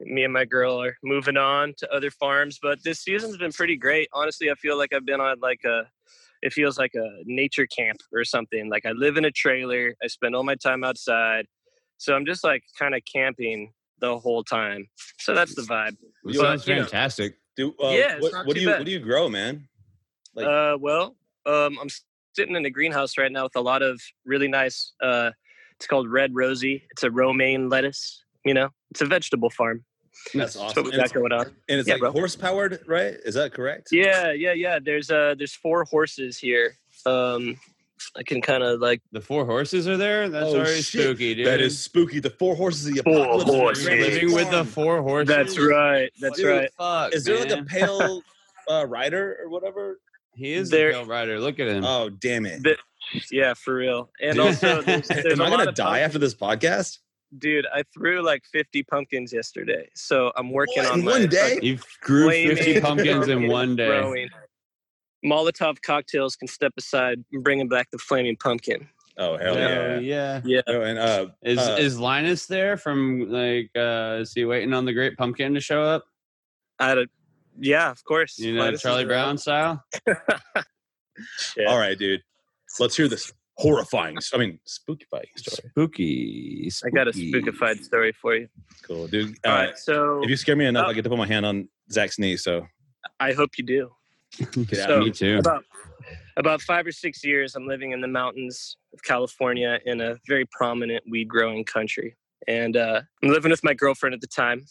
[0.00, 2.58] me and my girl are moving on to other farms.
[2.60, 4.08] But this season's been pretty great.
[4.12, 5.82] Honestly, I feel like I've been on like a.
[6.42, 8.70] It feels like a nature camp or something.
[8.70, 9.94] Like I live in a trailer.
[10.02, 11.46] I spend all my time outside,
[11.98, 14.88] so I'm just like kind of camping the whole time.
[15.18, 15.96] So that's the vibe.
[16.24, 17.36] It Yo, sounds you know, fantastic.
[17.56, 18.78] Do uh, Yeah, what, what do you bad.
[18.78, 19.68] what do you grow, man?
[20.34, 21.88] Like uh, well, um, I'm
[22.34, 24.92] sitting in a greenhouse right now with a lot of really nice.
[25.02, 25.32] Uh,
[25.76, 26.82] it's called Red Rosie.
[26.90, 28.24] It's a romaine lettuce.
[28.44, 29.84] You know, it's a vegetable farm.
[30.34, 30.84] That's That's awesome.
[30.84, 31.46] what we And got it's, going on.
[31.68, 32.12] and it's Yeah, like bro.
[32.12, 33.14] horse powered, right?
[33.24, 33.88] Is that correct?
[33.92, 34.78] Yeah, yeah, yeah.
[34.82, 36.76] There's uh, there's four horses here.
[37.06, 37.56] Um,
[38.16, 40.28] I can kind of like The four horses are there.
[40.28, 41.02] That's Oh, already shit.
[41.02, 41.46] spooky, dude.
[41.46, 42.18] That is spooky.
[42.20, 43.50] The four horses of the Four apocalypse.
[43.50, 43.86] horses.
[43.86, 45.28] living with the four horses.
[45.28, 46.10] That's right.
[46.20, 46.70] That's Dude, right.
[46.78, 48.22] Fuck, Is there like a pale
[48.70, 49.98] uh, rider or whatever?
[50.34, 51.38] He is there- the pale rider.
[51.40, 51.84] Look at him.
[51.84, 52.62] Oh, damn it!
[52.62, 52.76] The-
[53.30, 54.10] yeah, for real.
[54.22, 54.46] And Dude.
[54.46, 56.04] also, there's, there's Am a I lot gonna of die pumpkins.
[56.06, 56.98] after this podcast?
[57.38, 61.28] Dude, I threw like 50 pumpkins yesterday, so I'm working What, on in my one
[61.28, 61.54] day?
[61.54, 63.86] fucking you grew 50 pumpkins in one day.
[63.86, 64.28] growing.
[65.24, 68.88] Molotov cocktails can step aside and bringing back the flaming pumpkin.
[69.18, 69.98] Oh hell yeah!
[69.98, 70.40] yeah.
[70.44, 70.60] Yeah.
[70.66, 74.86] Oh, and uh, Is uh, is Linus there from like uh is he waiting on
[74.86, 76.04] the great pumpkin to show up?
[76.78, 77.06] I had a,
[77.58, 78.38] yeah, of course.
[78.38, 79.08] You know, Linus Charlie around.
[79.08, 79.84] Brown style?
[81.54, 81.66] Yeah.
[81.68, 82.22] all right, dude.
[82.78, 83.30] Let's hear this
[83.60, 84.16] horrifying.
[84.32, 85.70] I mean, spookifying story.
[85.70, 86.70] Spooky.
[86.84, 88.48] I got a spookified story for you.
[88.82, 89.36] Cool, dude.
[89.44, 91.26] All Uh, right, so if you scare me enough, uh, I get to put my
[91.26, 92.36] hand on Zach's knee.
[92.38, 92.66] So
[93.20, 93.90] I hope you do.
[94.38, 94.88] get out.
[94.88, 95.38] So, Me too.
[95.38, 95.64] About
[96.36, 100.46] about five or six years, I'm living in the mountains of California in a very
[100.50, 102.16] prominent weed growing country,
[102.48, 104.64] and uh, I'm living with my girlfriend at the time,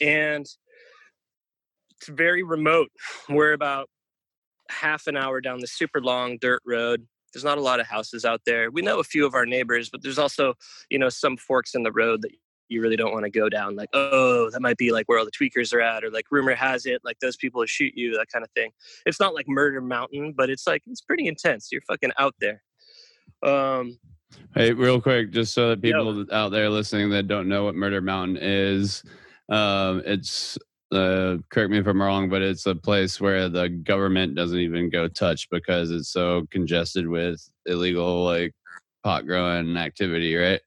[0.00, 0.46] and
[1.90, 2.88] it's very remote.
[3.28, 3.90] We're about
[4.70, 7.06] half an hour down the super long dirt road.
[7.32, 8.70] There's not a lot of houses out there.
[8.70, 10.54] We know a few of our neighbors, but there's also,
[10.90, 12.30] you know, some forks in the road that
[12.68, 13.76] you really don't want to go down.
[13.76, 16.54] Like, oh, that might be like where all the tweakers are at, or like rumor
[16.54, 18.70] has it, like those people will shoot you, that kind of thing.
[19.06, 21.68] It's not like Murder Mountain, but it's like it's pretty intense.
[21.70, 22.62] You're fucking out there.
[23.42, 23.98] Um,
[24.54, 28.00] Hey, real quick, just so that people out there listening that don't know what Murder
[28.00, 29.02] Mountain is,
[29.48, 30.58] um, it's
[30.92, 34.90] uh, correct me if I'm wrong, but it's a place where the government doesn't even
[34.90, 38.54] go touch because it's so congested with illegal like
[39.02, 40.60] pot growing activity, right?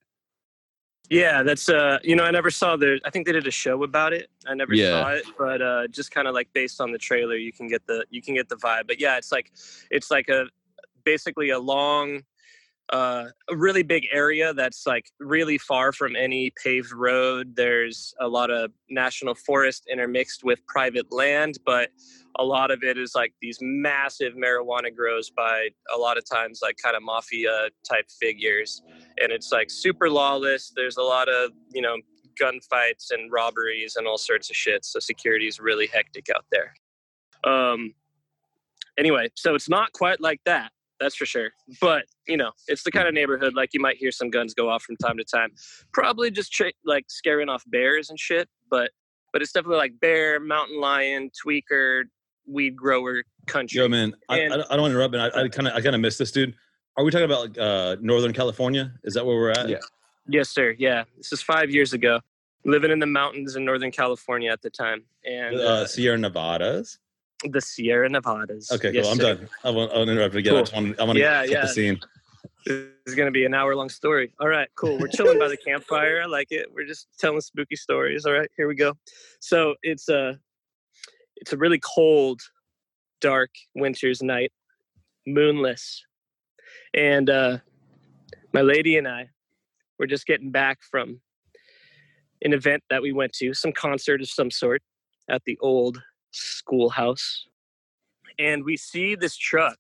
[1.10, 3.84] Yeah, that's uh you know, I never saw the I think they did a show
[3.84, 4.30] about it.
[4.48, 5.04] I never Yeah.
[5.04, 7.86] saw it, but uh just kind of like based on the trailer you can get
[7.86, 8.88] the you can get the vibe.
[8.88, 9.52] But yeah, it's like
[9.92, 10.46] it's like a
[11.04, 12.24] basically a long
[12.94, 17.56] uh a really big area that's like really far from any paved road.
[17.56, 21.90] There's a lot of national forest intermixed with private land, but
[22.38, 26.60] a lot of it is like these massive marijuana grows by a lot of times
[26.62, 28.82] like kind of mafia type figures
[29.20, 30.72] and it's like super lawless.
[30.76, 31.98] There's a lot of you know
[32.40, 36.74] gunfights and robberies and all sorts of shit so security is really hectic out there.
[37.44, 37.96] Um
[38.98, 40.72] anyway so it's not quite like that
[41.06, 41.50] that's for sure
[41.80, 44.70] but you know it's the kind of neighborhood like you might hear some guns go
[44.70, 45.50] off from time to time
[45.94, 48.90] probably just tra- like scaring off bears and shit but
[49.32, 52.04] but it's definitely like bear mountain lion tweaker
[52.48, 55.44] weed grower country Yo, man, I, And- I, I don't want to interrupt, but I-
[55.44, 56.54] I kind of I kind of miss this, dude.
[56.98, 58.94] Are we talking about like uh, Northern California?
[59.04, 59.68] Is that where we're at?
[59.68, 59.78] Yeah.
[60.28, 60.76] Yes, sir.
[60.80, 62.20] Yeah, this is five years ago.
[62.64, 66.98] Living in the mountains in Northern California at the time, and Uh, uh, Sierra Nevadas.
[67.52, 68.72] The Sierra Nevadas.
[68.72, 69.12] Okay, Yes, cool.
[69.14, 69.36] I'm sir.
[69.36, 69.50] done.
[69.64, 70.54] I won't, I won't interrupt again.
[70.54, 70.64] I Cool.
[70.64, 71.62] just want, I want to Yeah, set yeah.
[71.62, 72.00] the scene.
[72.66, 74.32] This is going to be an hour long story.
[74.40, 74.98] All right, cool.
[74.98, 76.22] We're chilling by the campfire.
[76.24, 76.68] I like it.
[76.74, 78.26] We're just telling spooky stories.
[78.26, 78.94] All right, here we go.
[79.40, 80.40] So it's a
[81.36, 82.42] it's a really cold,
[83.22, 84.52] dark winter's night,
[85.28, 86.04] moonless,
[86.96, 87.58] and uh,
[88.54, 89.30] my lady and I
[90.00, 91.22] were just getting back from
[92.42, 94.82] an event that we went to, some concert of some sort
[95.30, 96.02] at the old
[96.36, 97.48] schoolhouse,
[98.38, 99.78] and we see this truck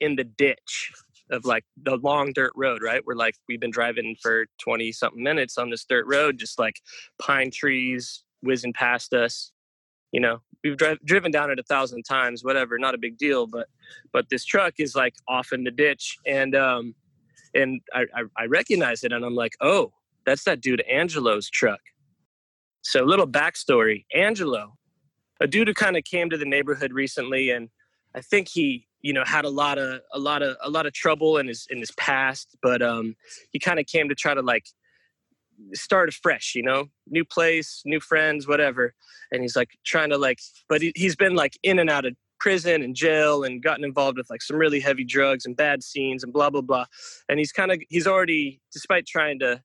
[0.00, 0.92] in the ditch
[1.30, 3.02] of like the long dirt road, right?
[3.04, 6.80] We're like, we've been driving for 20 something minutes on this dirt road, just like
[7.18, 9.52] pine trees whizzing past us.
[10.12, 13.46] You know, we've dri- driven down it a thousand times, whatever, not a big deal.
[13.46, 13.68] But,
[14.12, 16.18] but this truck is like off in the ditch.
[16.26, 16.94] And, um,
[17.54, 19.92] and I, I, I recognize it and I'm like, oh,
[20.26, 21.80] that's that dude Angelo's truck.
[22.82, 24.76] So, little backstory Angelo,
[25.40, 27.68] a dude who kind of came to the neighborhood recently and
[28.14, 30.92] I think he, you know, had a lot of a lot of a lot of
[30.92, 33.16] trouble in his in his past, but um,
[33.50, 34.64] he kind of came to try to like
[35.74, 38.94] start afresh, you know, new place, new friends, whatever.
[39.30, 42.14] And he's like trying to like, but he, he's been like in and out of
[42.40, 46.24] prison and jail and gotten involved with like some really heavy drugs and bad scenes
[46.24, 46.84] and blah blah blah.
[47.28, 49.62] And he's kind of he's already, despite trying to to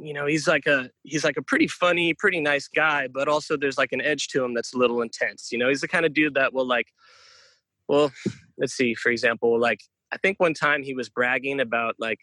[0.00, 3.56] you know he's like a he's like a pretty funny pretty nice guy but also
[3.56, 6.06] there's like an edge to him that's a little intense you know he's the kind
[6.06, 6.86] of dude that will like
[7.88, 8.12] well
[8.58, 9.80] let's see for example like
[10.12, 12.20] i think one time he was bragging about like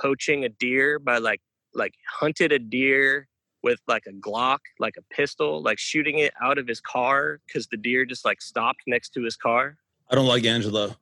[0.00, 1.40] poaching a deer by like
[1.74, 3.26] like hunted a deer
[3.62, 7.66] with like a glock like a pistol like shooting it out of his car because
[7.68, 9.76] the deer just like stopped next to his car
[10.10, 10.96] I don't like Angelo.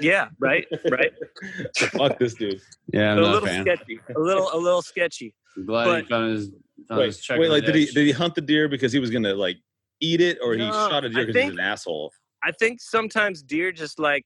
[0.00, 1.12] Yeah right right
[1.76, 2.60] Fuck this dude.
[2.92, 3.62] Yeah, I'm a not a little fan.
[3.62, 6.50] sketchy a little a little sketchy I'm glad but- he found his,
[6.88, 9.10] found Wait, his wait, like did he did he hunt the deer because he was
[9.10, 9.56] gonna like
[10.00, 12.12] eat it, or he shot a deer because he's an asshole?
[12.42, 14.24] I think sometimes deer just like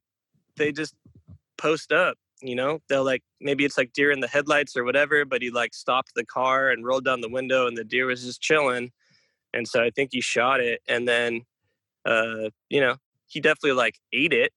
[0.56, 0.94] they just
[1.56, 2.80] post up, you know?
[2.88, 6.12] They'll like maybe it's like deer in the headlights or whatever, but he like stopped
[6.14, 8.90] the car and rolled down the window and the deer was just chilling.
[9.54, 11.42] And so I think he shot it and then
[12.04, 12.96] uh, you know,
[13.28, 14.52] he definitely like ate it.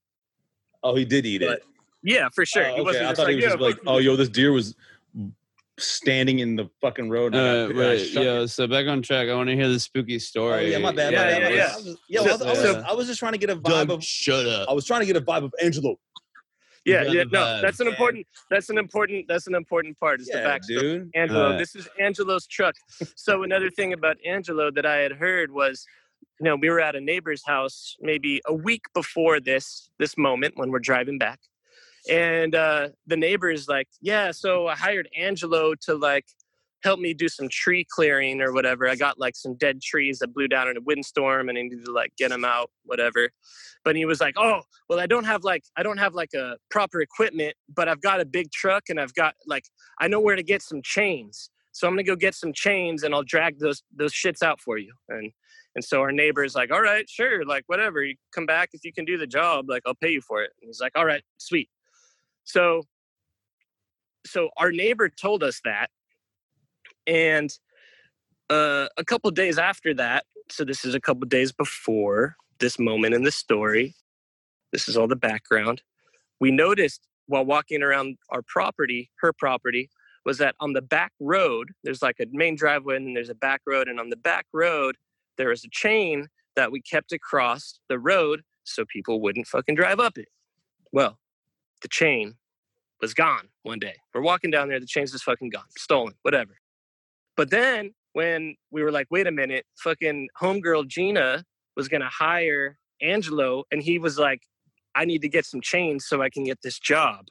[0.85, 1.63] Oh, he did eat But- it.
[2.03, 2.63] Yeah, for sure.
[2.63, 4.51] Oh, He okay, wasn't I thought like, he was just like, oh, yo, this deer
[4.51, 4.75] was
[5.79, 7.33] standing in the fucking road.
[7.33, 9.27] and I Uh, got- I yo, it." so back on track.
[9.27, 10.71] I want to hear the spooky Oh, story.
[10.71, 11.11] yeah, my bad.
[11.13, 11.63] Yeah, my bad, yeah, my yeah.
[11.63, 13.55] I was, yeah, I was, I, was, So- I was just trying to get a
[13.55, 14.03] vibe Doug, of.
[14.03, 14.69] shut up.
[14.69, 15.99] I was trying to get a vibe of Angelo.
[16.85, 20.37] Yeah, yeah, no, that's an important that's an important that's an important part is the
[20.37, 20.79] Yeah, backstory.
[20.81, 21.11] dude.
[21.15, 21.53] Angelo.
[21.53, 22.75] Uh, this is Angelo's truck.
[23.15, 25.87] So another thing about Angelo that I had heard was,
[26.39, 30.53] you know, we were at a neighbor's house maybe a week before this this moment
[30.57, 31.39] when we're driving back,
[32.09, 36.25] And uh, the neighbor is like, yeah, so I hired Angelo to like
[36.83, 38.87] help me do some tree clearing or whatever.
[38.87, 41.85] I got like some dead trees that blew down in a windstorm and I needed
[41.85, 43.29] to like get them out, whatever.
[43.83, 46.57] But he was like, oh, well, I don't have like, I don't have like a
[46.69, 49.65] proper equipment, but I've got a big truck and I've got like,
[49.99, 51.49] I know where to get some chains.
[51.75, 54.77] So I'm gonna go get some chains and I'll drag those those shits out for
[54.77, 54.93] you.
[55.09, 55.33] And
[55.75, 58.01] and so our neighbor is like, all right, sure, like whatever.
[58.01, 60.51] You come back if you can do the job, like I'll pay you for it.
[60.61, 61.69] And he's like, all right, sweet.
[62.45, 62.83] So
[64.25, 65.89] so our neighbor told us that.
[67.07, 67.51] And
[68.49, 73.13] uh, a couple days after that, so this is a couple days before this moment
[73.13, 73.95] in the story.
[74.71, 75.81] This is all the background.
[76.39, 79.89] We noticed while walking around our property, her property,
[80.25, 83.61] was that on the back road, there's like a main driveway and there's a back
[83.67, 83.87] road.
[83.87, 84.97] And on the back road,
[85.37, 89.99] there was a chain that we kept across the road so people wouldn't fucking drive
[89.99, 90.27] up it.
[90.91, 91.19] Well,
[91.81, 92.35] the chain
[93.01, 93.95] was gone one day.
[94.13, 96.57] We're walking down there, the chain's just fucking gone, stolen, whatever.
[97.37, 101.43] But then when we were like, wait a minute, fucking homegirl Gina
[101.75, 104.41] was gonna hire Angelo, and he was like,
[104.95, 107.25] I need to get some chains so I can get this job.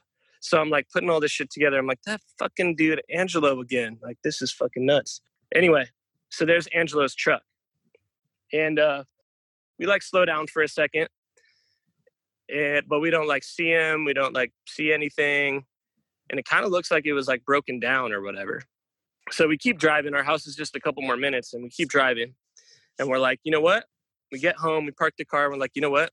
[0.45, 1.79] So I'm like putting all this shit together.
[1.79, 3.97] I'm like, that fucking dude, Angelo again.
[4.03, 5.19] Like, this is fucking nuts.
[5.55, 5.89] Anyway,
[6.29, 7.41] so there's Angelo's truck.
[8.53, 9.05] And uh
[9.79, 11.07] we like slow down for a second.
[12.47, 15.65] And but we don't like see him, we don't like see anything.
[16.29, 18.61] And it kind of looks like it was like broken down or whatever.
[19.31, 20.13] So we keep driving.
[20.13, 22.35] Our house is just a couple more minutes, and we keep driving.
[22.99, 23.85] And we're like, you know what?
[24.31, 25.49] We get home, we park the car.
[25.49, 26.11] We're like, you know what?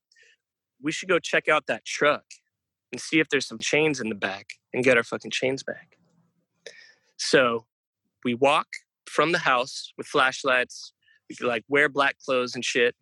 [0.83, 2.25] We should go check out that truck
[2.93, 5.97] and see if there's some chains in the back and get our fucking chains back.
[7.17, 7.67] So
[8.25, 8.67] we walk
[9.07, 10.93] from the house with flashlights.
[11.29, 12.95] We like wear black clothes and shit.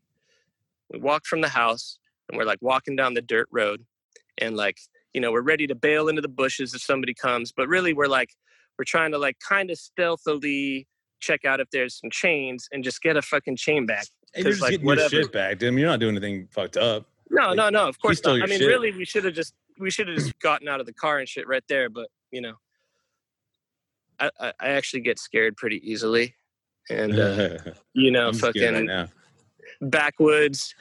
[0.93, 3.85] We walk from the house and we're like walking down the dirt road
[4.39, 4.79] and like,
[5.13, 8.07] you know, we're ready to bail into the bushes if somebody comes, but really we're
[8.07, 8.31] like,
[8.79, 10.87] we're trying to like kind of stealthily
[11.21, 14.07] check out if there's some chains and just get a fucking chain back.
[14.33, 15.75] Hey, you're just like getting your shit back, dude.
[15.75, 17.07] You're not doing anything fucked up.
[17.31, 17.89] No, no, no.
[17.89, 18.43] Of course not.
[18.43, 18.69] I mean, shit.
[18.69, 21.29] really, we should have just we should have just gotten out of the car and
[21.29, 21.89] shit right there.
[21.89, 22.55] But you know,
[24.19, 26.35] I I, I actually get scared pretty easily,
[26.89, 27.59] and uh,
[27.95, 29.09] you know, I'm fucking right now.
[29.81, 30.75] backwoods,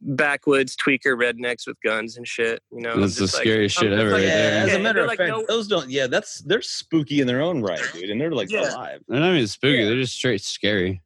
[0.00, 2.62] backwoods tweaker rednecks with guns and shit.
[2.72, 4.62] You know, I'm That's the like- scariest I'm shit ever like- right there.
[4.64, 5.90] As Yeah, a matter of like, fact, no- those don't.
[5.90, 8.74] Yeah, that's they're spooky in their own right, dude, and they're like Yeah.
[8.74, 9.02] alive.
[9.08, 9.84] They're not even spooky.
[9.84, 11.02] They're just straight scary.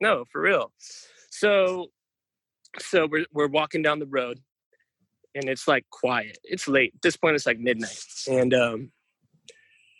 [0.00, 0.72] No, for real.
[1.30, 1.88] So
[2.78, 4.40] so we're we're walking down the road
[5.36, 6.38] and it's like quiet.
[6.44, 6.92] It's late.
[6.94, 7.98] At this point it's like midnight.
[8.28, 8.92] And um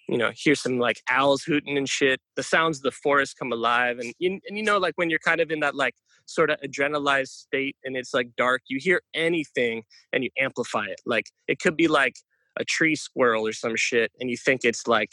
[0.08, 2.20] you know, hear some like owls hooting and shit.
[2.36, 5.18] The sounds of the forest come alive and you, and you know like when you're
[5.18, 5.94] kind of in that like
[6.26, 9.82] sort of adrenalized state and it's like dark, you hear anything
[10.12, 11.00] and you amplify it.
[11.06, 12.14] Like it could be like
[12.58, 15.10] a tree squirrel or some shit and you think it's like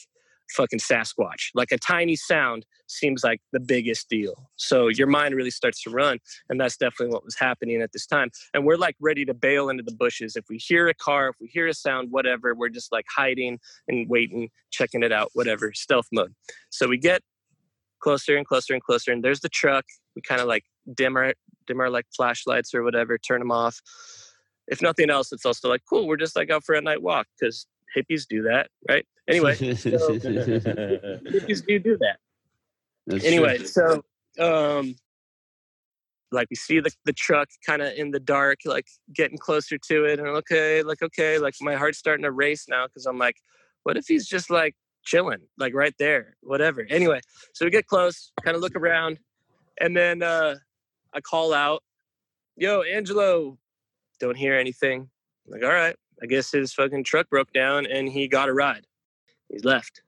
[0.56, 1.50] fucking Sasquatch.
[1.54, 4.50] Like a tiny sound seems like the biggest deal.
[4.56, 6.20] So your mind really starts to run.
[6.50, 8.30] And that's definitely what was happening at this time.
[8.54, 10.36] And we're like ready to bail into the bushes.
[10.36, 13.60] If we hear a car, if we hear a sound, whatever, we're just like hiding
[13.88, 16.34] and waiting, checking it out, whatever, stealth mode.
[16.70, 17.22] So we get
[18.02, 19.12] closer and closer and closer.
[19.12, 19.86] And there's the truck.
[20.16, 21.34] We kind of like dim our,
[21.68, 23.80] dim our like flashlights or whatever, turn them off.
[24.68, 27.28] If nothing else, it's also like, cool, we're just like out for a night walk
[27.40, 29.06] because hippies do that, right?
[29.28, 32.18] Anyway, so hippies do do that.
[33.08, 33.68] That's anyway, true.
[33.68, 34.04] so
[34.40, 34.96] um,
[36.32, 40.06] like we see the the truck kind of in the dark, like getting closer to
[40.06, 43.38] it, and okay, like okay, like my heart's starting to race now because I'm like,
[43.84, 46.86] what if he's just like chilling, like right there, whatever.
[46.90, 47.20] Anyway,
[47.54, 49.20] so we get close, kind of look around,
[49.80, 50.56] and then uh,
[51.14, 51.82] I call out,
[52.58, 53.58] "Yo, Angelo!"
[54.20, 55.10] Don't hear anything.
[55.46, 58.54] I'm like, all right, I guess his fucking truck broke down and he got a
[58.54, 58.86] ride.
[59.54, 60.02] He's left.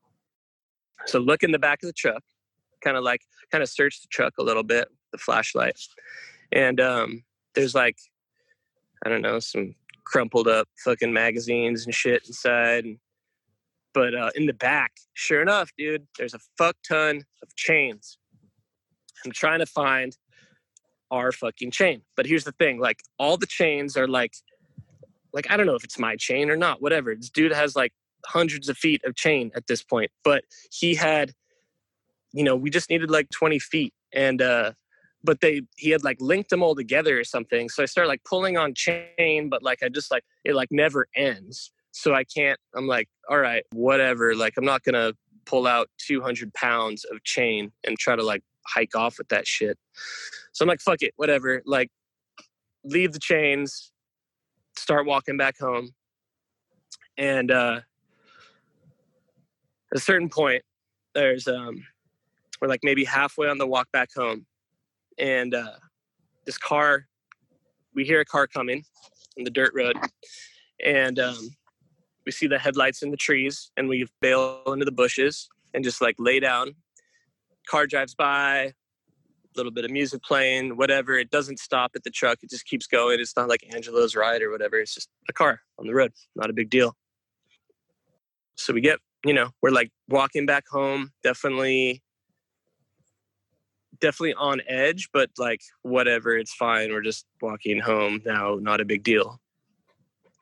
[1.05, 2.23] So look in the back of the truck,
[2.83, 3.21] kind of like
[3.51, 5.79] kind of search the truck a little bit, the flashlight,
[6.51, 7.23] and um,
[7.53, 7.97] there's like
[9.05, 12.85] I don't know some crumpled up fucking magazines and shit inside.
[13.93, 18.17] But uh, in the back, sure enough, dude, there's a fuck ton of chains.
[19.23, 20.17] I'm trying to find
[21.11, 22.01] our fucking chain.
[22.17, 24.33] But here's the thing: like all the chains are like,
[25.33, 26.81] like I don't know if it's my chain or not.
[26.81, 27.13] Whatever.
[27.13, 27.93] This dude has like
[28.27, 31.33] hundreds of feet of chain at this point, but he had,
[32.33, 34.73] you know, we just needed like 20 feet, and uh,
[35.23, 37.69] but they he had like linked them all together or something.
[37.69, 41.07] So I started like pulling on chain, but like I just like it like never
[41.15, 41.71] ends.
[41.91, 42.59] So I can't.
[42.75, 44.35] I'm like, all right, whatever.
[44.35, 45.13] Like I'm not gonna
[45.45, 49.77] pull out 200 pounds of chain and try to like hike off with that shit.
[50.51, 51.61] So I'm like, fuck it, whatever.
[51.65, 51.91] Like,
[52.83, 53.91] leave the chains,
[54.77, 55.91] start walking back home.
[57.17, 57.81] and uh,
[59.95, 60.61] a certain point,
[61.13, 61.83] there's um,
[62.61, 64.45] we're like maybe halfway on the walk back home,
[65.17, 65.71] and uh,
[66.45, 67.07] this car,
[67.93, 68.83] we hear a car coming
[69.37, 69.97] on the dirt road,
[70.85, 71.55] and um,
[72.25, 76.01] we see the headlights in the trees, and we bail into the bushes and just
[76.01, 76.75] like lay down.
[77.67, 78.73] Car drives by, a
[79.55, 81.17] little bit of music playing, whatever.
[81.17, 82.39] It doesn't stop at the truck.
[82.43, 83.19] It just keeps going.
[83.19, 84.79] It's not like Angelo's ride or whatever.
[84.79, 86.11] It's just a car on the road.
[86.35, 86.95] Not a big deal.
[88.55, 92.01] So we get, you know, we're like walking back home, definitely
[93.99, 96.91] definitely on edge, but like whatever, it's fine.
[96.91, 99.39] We're just walking home now, not a big deal.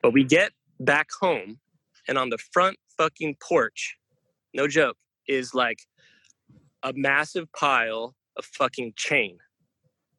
[0.02, 1.58] But we get back home
[2.08, 3.96] and on the front fucking porch,
[4.52, 5.78] no joke, is like
[6.82, 9.38] a massive pile of fucking chain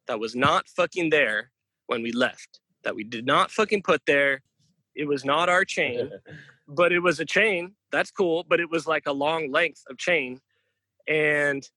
[0.08, 1.52] that was not fucking there
[1.86, 2.60] when we left.
[2.84, 4.42] That we did not fucking put there.
[4.94, 6.10] It was not our chain,
[6.68, 7.74] but it was a chain.
[7.92, 10.40] That's cool, but it was like a long length of chain.
[11.08, 11.68] And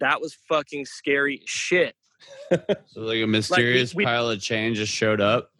[0.00, 1.94] that was fucking scary shit.
[2.50, 5.50] So like a mysterious we- pile of chain just showed up.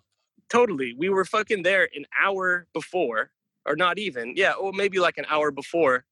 [0.51, 0.95] Totally.
[0.99, 3.31] We were fucking there an hour before,
[3.65, 4.35] or not even.
[4.37, 6.05] Yeah, or maybe like an hour before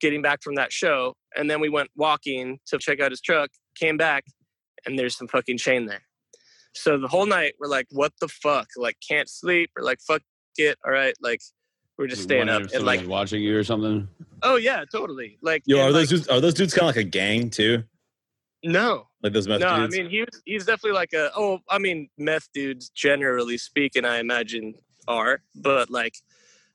[0.00, 1.14] getting back from that show.
[1.36, 4.24] And then we went walking to check out his truck, came back,
[4.84, 6.02] and there's some fucking chain there.
[6.74, 8.68] So the whole night we're like, what the fuck?
[8.76, 9.70] Like can't sleep.
[9.76, 10.22] We're like, fuck
[10.58, 10.76] it.
[10.84, 11.14] All right.
[11.20, 11.40] Like
[11.98, 12.62] we're just Like, staying up.
[12.74, 14.08] And like, watching you or something.
[14.42, 15.38] oh yeah, totally.
[15.42, 17.50] Like Yo, and, are those like, dudes, are those dudes kind of like a gang
[17.50, 17.84] too?
[18.62, 19.08] no.
[19.22, 19.94] Like those meth no, dudes?
[19.96, 24.18] I mean he's he's definitely like a oh I mean meth dudes generally speaking I
[24.18, 24.74] imagine
[25.08, 26.14] are but like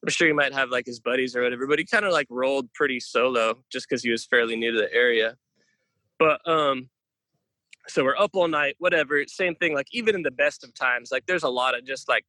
[0.04, 2.28] I'm sure he might have like his buddies or whatever but he kind of like
[2.30, 5.38] rolled pretty solo just because he was fairly new to the area
[6.20, 6.90] but um
[7.88, 11.10] so we're up all night whatever same thing like even in the best of times
[11.10, 12.26] like there's a lot of just like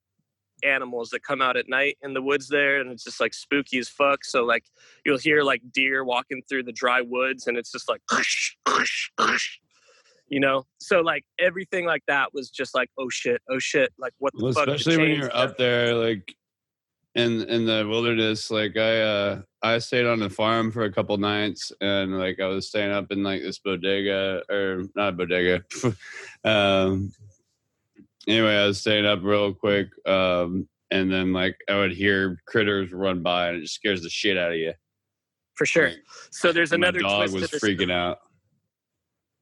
[0.65, 3.79] animals that come out at night in the woods there and it's just like spooky
[3.79, 4.65] as fuck so like
[5.05, 8.01] you'll hear like deer walking through the dry woods and it's just like
[10.29, 14.13] you know so like everything like that was just like oh shit oh shit like
[14.19, 16.35] what the Well, fuck especially when you're up there, like
[17.15, 18.51] in in the wilderness.
[18.51, 22.47] Like I uh I stayed on the farm for a couple nights, and like I
[22.47, 25.65] was staying up in like this bodega or not a bodega.
[26.45, 27.13] um.
[28.29, 32.93] Anyway, I was staying up real quick, um, and then like I would hear critters
[32.93, 34.73] run by, and it just scares the shit out of you.
[35.55, 35.91] for sure
[36.31, 38.19] so there's My another dog twist was to this freaking out.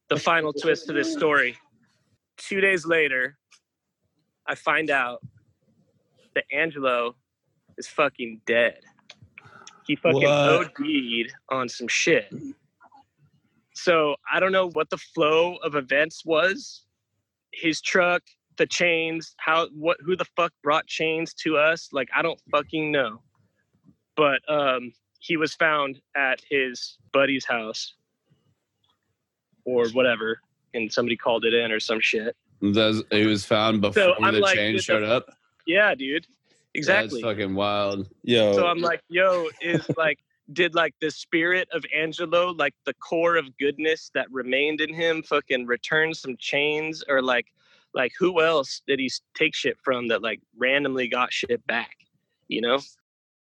[0.09, 1.57] the final twist to this story.
[2.37, 3.37] Two days later,
[4.47, 5.21] I find out
[6.35, 7.15] that Angelo
[7.77, 8.81] is fucking dead.
[9.87, 10.73] He fucking What?
[10.81, 12.33] OD'd on some shit.
[13.75, 16.85] So I don't know what the flow of events was.
[17.53, 18.23] His truck,
[18.61, 21.89] the chains, how what who the fuck brought chains to us?
[21.93, 23.23] Like I don't fucking know.
[24.17, 27.95] But um he was found at his buddy's house
[29.65, 30.41] or whatever,
[30.75, 32.37] and somebody called it in or some shit.
[32.63, 35.31] That's, it was found before So the like, chain showed up.
[35.67, 36.27] Yeah, dude.
[36.75, 37.23] Exactly.
[37.23, 38.09] That's fucking wild.
[38.23, 40.19] Yo, So I'm like, yo, is like,
[40.53, 45.23] did like the spirit of Angelo, like the core of goodness that remained in him,
[45.23, 47.47] fucking return some chains, or like,
[47.95, 51.93] like who else did he take shit from that like randomly got shit back?
[52.49, 52.79] You know.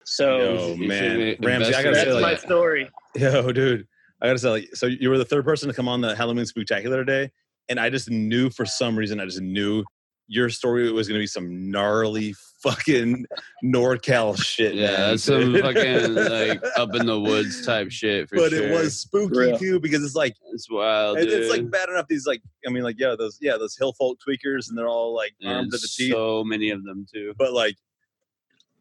[0.04, 2.90] So Yo, man, should Ramsey, I gotta investigate say, that's my like, story.
[3.14, 3.86] yo, dude,
[4.22, 6.46] I gotta say, like, so you were the third person to come on the Halloween
[6.46, 7.30] spectacular today,
[7.68, 9.84] and I just knew for some reason, I just knew
[10.28, 13.24] your story was gonna be some gnarly fucking
[13.64, 14.74] NorCal shit.
[14.74, 18.68] Yeah, man, that's some fucking like up in the woods type shit for but sure.
[18.68, 19.58] it was spooky Real.
[19.58, 21.18] too because it's like it's wild.
[21.18, 22.06] it- it's like bad enough.
[22.08, 25.14] These like, I mean, like, yeah, those, yeah, those hill folk tweakers, and they're all
[25.14, 26.12] like armed and to the teeth.
[26.12, 27.32] so many of them too.
[27.38, 27.76] but like,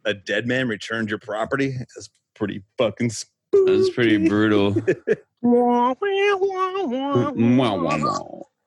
[0.06, 1.76] a dead man returned your property.
[1.78, 3.32] That's pretty fucking spooky.
[3.78, 4.76] That's pretty brutal.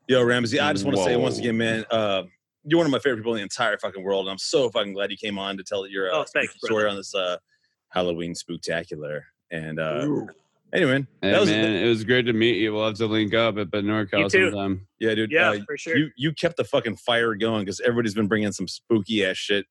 [0.09, 2.23] Yo, Ramsey, I just want to say once again, man, uh,
[2.65, 4.93] you're one of my favorite people in the entire fucking world, and I'm so fucking
[4.93, 7.37] glad you came on to tell your uh, Oh, thanks, spooky story on this uh,
[7.91, 9.23] Halloween spooktacular.
[9.51, 10.29] And uh, Ooh.
[10.73, 12.73] anyway, man, Hey that was man, it was great to meet you.
[12.73, 14.87] We'll have to link up at the You NorCal sometime.
[14.99, 15.33] yeah, dude.
[15.33, 15.97] Yeah, uh, for sure.
[15.97, 19.67] You you kept the fucking fire going because everybody's been bringing some spooky ass shit,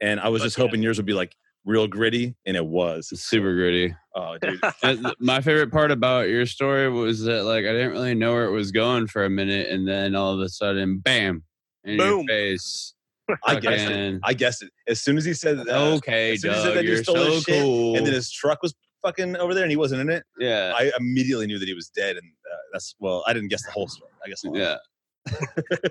[0.00, 0.64] and I was Fuck just yeah.
[0.64, 1.34] hoping yours would be like
[1.64, 3.08] real gritty, and it was.
[3.10, 3.94] It's super gritty.
[4.14, 4.60] Oh, dude.
[5.18, 8.52] My favorite part about your story was that like I didn't really know where it
[8.52, 11.42] was going for a minute, and then all of a sudden, bam,
[11.84, 12.26] in your Boom.
[12.26, 12.94] face.
[13.44, 14.20] I guess it.
[14.22, 14.70] I guessed it.
[14.86, 17.16] As soon as he said, uh, Okay, as soon as he said that you're stole
[17.16, 17.96] so his shit, cool.
[17.96, 20.24] and then his truck was fucking over there, and he wasn't in it.
[20.38, 23.64] yeah, I immediately knew that he was dead, and uh, that's well, I didn't guess
[23.64, 24.10] the whole story.
[24.24, 24.44] I guess.
[24.44, 24.76] all of yeah.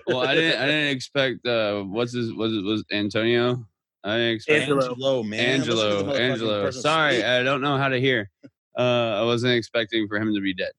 [0.08, 0.62] well, I didn't.
[0.62, 1.46] I didn't expect.
[1.46, 2.34] Uh, what's his?
[2.34, 3.66] Was it was Antonio?
[4.04, 5.60] I didn't expect Angelo, man.
[5.60, 6.72] Listen to the Angelo, Angelo.
[6.72, 7.26] Sorry, speak.
[7.26, 8.30] I don't know how to hear.
[8.78, 10.72] Uh, I wasn't expecting for him to be dead.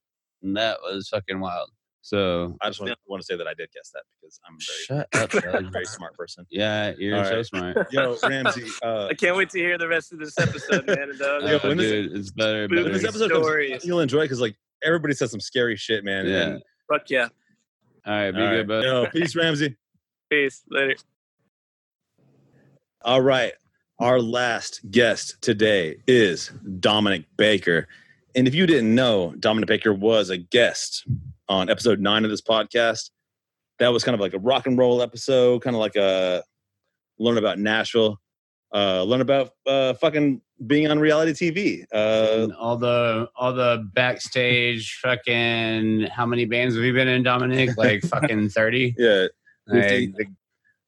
[0.42, 1.70] And that was fucking wild.
[2.04, 5.08] So I just want, want to say that I did guess that because I'm Shut
[5.14, 5.72] very, up, very, Doug.
[5.72, 6.44] very smart person.
[6.50, 7.46] yeah, you're All so right.
[7.46, 7.86] smart.
[7.92, 8.66] Yo, Ramsey.
[8.82, 10.98] Uh, I can't wait to hear the rest of this episode, man.
[11.12, 12.68] And uh, Yo, when this- dude, it's better.
[12.68, 12.98] when when better.
[12.98, 13.84] this episode comes, Stories.
[13.86, 16.26] you'll enjoy because like everybody said some scary shit, man.
[16.26, 16.42] Yeah.
[16.42, 17.28] and- fuck yeah.
[18.06, 18.66] All right, be all good, right.
[18.68, 18.84] bud.
[18.84, 19.74] Yo, peace, Ramsey.
[20.30, 20.62] Peace.
[20.68, 20.96] Later.
[23.02, 23.52] All right.
[23.98, 26.50] Our last guest today is
[26.80, 27.88] Dominic Baker.
[28.34, 31.06] And if you didn't know, Dominic Baker was a guest
[31.48, 33.10] on episode nine of this podcast.
[33.78, 36.42] That was kind of like a rock and roll episode, kind of like a
[37.18, 38.20] learn about Nashville,
[38.72, 41.84] uh, learn about uh, fucking being on reality TV.
[41.92, 47.70] Uh, all the all the backstage fucking how many bands have you been in, Dominic?
[47.76, 48.94] Like fucking thirty.
[48.96, 49.26] yeah,
[49.66, 50.28] Like,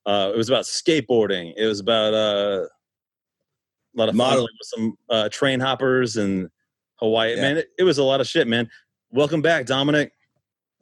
[0.06, 1.52] uh, it was about skateboarding.
[1.56, 6.48] It was about uh, a lot of modeling with some uh, train hoppers and
[6.96, 7.34] Hawaii.
[7.34, 7.42] Yeah.
[7.42, 8.70] Man, it, it was a lot of shit, man.
[9.10, 10.12] Welcome back, Dominic.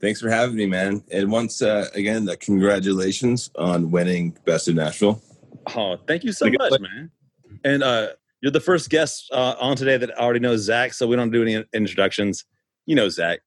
[0.01, 1.03] Thanks for having me, man.
[1.11, 5.23] And once uh, again, uh, congratulations on winning Best of Nashville.
[5.75, 7.11] Oh, thank you so much, like- man.
[7.65, 8.09] And uh,
[8.43, 11.43] you're the first guest uh, on today that already knows Zach, so we don't do
[11.43, 12.45] any introductions.
[12.85, 13.41] You know Zach.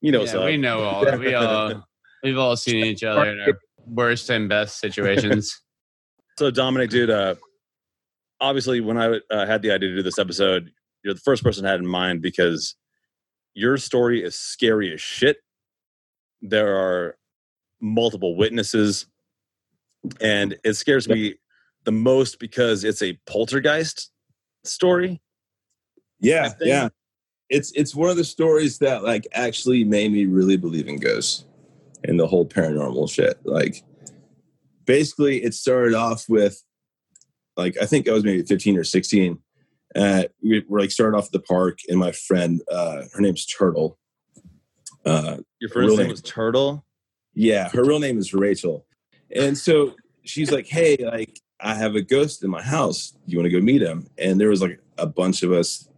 [0.00, 1.18] You know what's yeah, we know all.
[1.18, 1.84] We all
[2.22, 5.60] we've all seen each other in our worst and best situations.
[6.36, 7.36] So, Dominic, dude, uh,
[8.40, 10.72] obviously, when I uh, had the idea to do this episode,
[11.04, 12.74] you're the first person I had in mind because
[13.54, 15.36] your story is scary as shit.
[16.46, 17.16] There are
[17.80, 19.06] multiple witnesses,
[20.20, 21.36] and it scares me
[21.84, 24.10] the most because it's a poltergeist
[24.64, 25.20] story.
[26.20, 26.88] Yeah, yeah.
[27.50, 31.44] It's it's one of the stories that like actually made me really believe in ghosts
[32.02, 33.38] and the whole paranormal shit.
[33.44, 33.82] Like
[34.86, 36.62] basically it started off with
[37.56, 39.38] like I think I was maybe 15 or 16.
[39.94, 43.46] Uh we were like started off at the park and my friend uh her name's
[43.46, 43.98] Turtle.
[45.04, 46.84] Uh Your first real name was Turtle.
[47.34, 48.86] Yeah, her real name is Rachel.
[49.34, 49.94] And so
[50.24, 53.16] she's like, Hey, like, I have a ghost in my house.
[53.26, 54.08] You want to go meet him?
[54.18, 55.88] And there was like a bunch of us.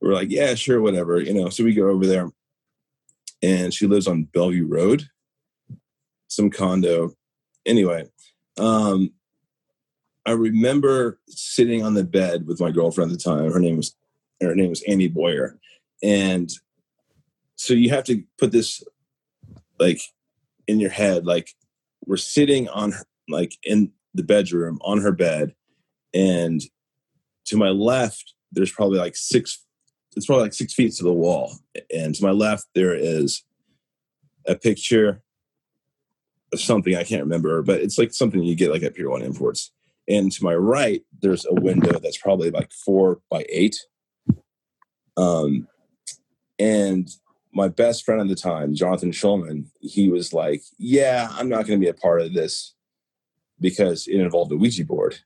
[0.00, 1.20] We are like, Yeah, sure, whatever.
[1.20, 2.30] You know, so we go over there.
[3.42, 5.08] And she lives on Bellevue Road,
[6.28, 7.12] some condo.
[7.66, 8.06] Anyway,
[8.56, 9.12] um,
[10.24, 13.50] I remember sitting on the bed with my girlfriend at the time.
[13.50, 13.96] Her name was
[14.40, 15.58] her name was Amy Boyer.
[16.02, 16.50] And
[17.56, 18.82] so you have to put this
[19.78, 20.00] like
[20.66, 21.50] in your head like
[22.06, 25.54] we're sitting on her, like in the bedroom on her bed
[26.14, 26.60] and
[27.44, 29.64] to my left there's probably like six
[30.16, 31.52] it's probably like six feet to the wall
[31.94, 33.44] and to my left there is
[34.46, 35.22] a picture
[36.52, 39.22] of something i can't remember but it's like something you get like at pier one
[39.22, 39.72] imports.
[40.08, 43.76] And to my right there's a window that's probably like four by eight.
[45.16, 45.68] Um
[46.58, 47.08] and
[47.52, 51.78] my best friend at the time, Jonathan Schulman, he was like, "Yeah, I'm not going
[51.78, 52.74] to be a part of this
[53.60, 55.18] because it involved a Ouija board."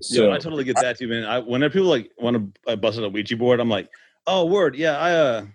[0.00, 1.24] So So I totally get that too, man.
[1.24, 3.88] I, whenever people like want to uh, bust out a Ouija board, I'm like,
[4.26, 5.46] oh, word, yeah, I uh,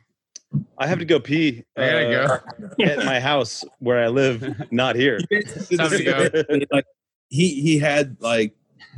[0.78, 1.64] I have to go pee.
[1.78, 2.34] I gotta
[2.80, 5.20] uh, at my house where I live, not here.
[5.78, 6.66] Time to go.
[6.72, 6.86] like
[7.30, 8.54] he he had like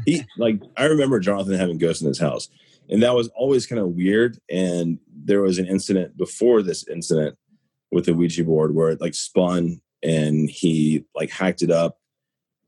[0.06, 2.50] he like I remember Jonathan having ghosts in his house,
[2.90, 4.40] and that was always kind of weird.
[4.50, 7.36] And there was an incident before this incident
[7.92, 11.98] with the Ouija board where it like spun and he like hacked it up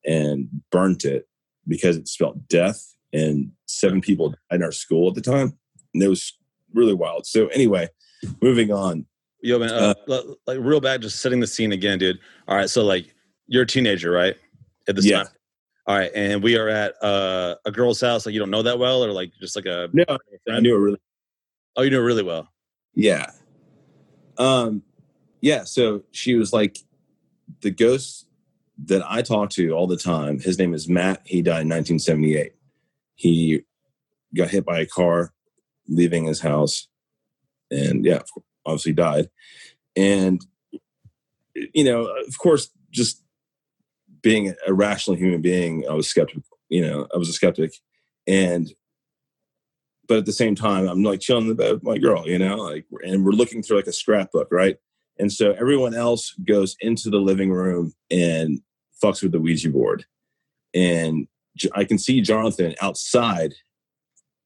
[0.05, 1.28] and burnt it
[1.68, 5.58] because it spelled death and seven people died in our school at the time
[5.93, 6.34] and it was
[6.74, 7.88] really wild so anyway
[8.41, 9.05] moving on
[9.43, 12.18] Yo, man, uh, li- like real bad, just setting the scene again, dude.
[12.47, 13.14] All right, so like
[13.45, 14.36] you're a teenager, right?
[14.88, 15.18] At this Yeah.
[15.24, 15.28] time.
[15.86, 18.26] All right, and we are at uh, a girl's house.
[18.26, 20.03] Like you don't know that well, or like just like a no
[20.49, 20.97] i knew it really
[21.78, 22.51] oh, you know really well.
[22.93, 23.32] Yeah.
[24.38, 24.84] Um
[25.41, 26.80] yeah, so she was like
[27.61, 28.28] the ghost
[28.86, 30.39] that I talk to all the time.
[30.39, 31.21] His name is Matt.
[31.25, 32.53] He died in 1978.
[33.15, 33.63] He
[34.36, 35.34] got hit by a car
[35.88, 36.88] leaving his house
[37.71, 38.21] and yeah,
[38.65, 39.30] obviously died.
[39.95, 40.43] And
[41.53, 43.23] you know, of course just
[44.21, 47.73] being a rational human being, I was skeptical, you know, I was a skeptic
[48.25, 48.67] and
[50.08, 53.26] but at the same time, I'm like chilling with my girl, you know, like, and
[53.26, 54.78] we're looking through like a scrapbook, right?
[55.20, 58.62] And so everyone else goes into the living room and
[59.03, 60.05] fucks with the Ouija board.
[60.74, 61.28] And
[61.74, 63.53] I can see Jonathan outside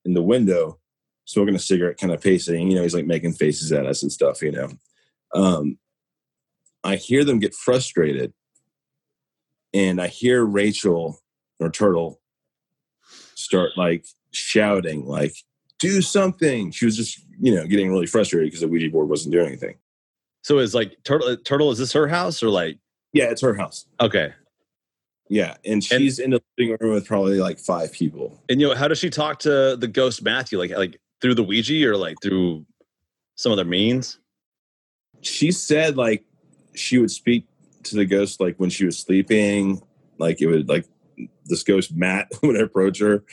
[0.06, 0.80] in the window
[1.26, 4.12] smoking a cigarette, kind of pacing, you know, he's like making faces at us and
[4.12, 4.70] stuff, you know.
[5.34, 5.78] Um,
[6.84, 8.34] I hear them get frustrated
[9.74, 11.22] and I hear Rachel
[11.60, 12.20] or Turtle
[13.36, 15.34] start like shouting, like,
[15.82, 16.72] do something.
[16.72, 19.76] She was just, you know, getting really frustrated because the Ouija board wasn't doing anything.
[20.44, 21.36] So it's like turtle.
[21.38, 22.78] Turtle, is this her house or like?
[23.14, 23.86] Yeah, it's her house.
[24.00, 24.34] Okay.
[25.28, 28.38] Yeah, and she's in the living room with probably like five people.
[28.50, 30.60] And you know, how does she talk to the ghost Matthew?
[30.60, 32.66] Like, like through the Ouija or like through
[33.36, 34.20] some other means?
[35.22, 36.26] She said like
[36.76, 37.48] she would speak
[37.84, 39.82] to the ghost like when she was sleeping.
[40.18, 40.86] Like it would like
[41.46, 43.24] this ghost Matt would approach her.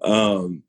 [0.00, 0.62] Um,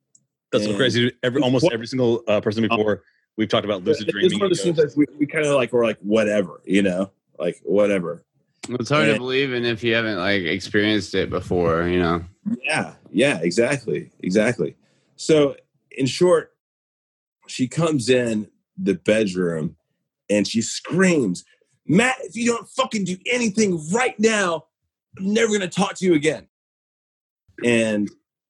[0.52, 1.12] That's so crazy.
[1.24, 3.04] Every almost What- every single uh, person before
[3.38, 4.40] we've talked about lucid It's dreaming.
[4.40, 7.12] one of those things that we, we kind of like were like whatever, you know,
[7.38, 8.24] like whatever.
[8.68, 12.24] It's hard to believe in if you haven't like experienced it before, you know.
[12.64, 14.76] Yeah, yeah, exactly, exactly.
[15.16, 15.56] So,
[15.92, 16.54] in short,
[17.48, 18.48] she comes in
[18.78, 19.76] the bedroom
[20.30, 21.46] and she screams,
[21.88, 24.66] "Matt, if you don't fucking do anything right now,
[25.18, 26.48] I'm never gonna talk to you again."
[27.64, 28.10] And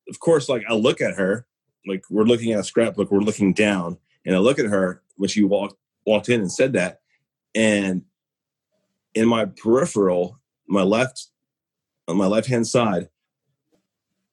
[0.09, 1.45] of course, like I look at her,
[1.85, 5.29] like we're looking at a scrapbook, we're looking down, and I look at her when
[5.29, 5.75] she walked
[6.05, 7.01] walked in and said that,
[7.53, 8.03] and
[9.13, 11.27] in my peripheral, my left
[12.07, 13.09] on my left hand side,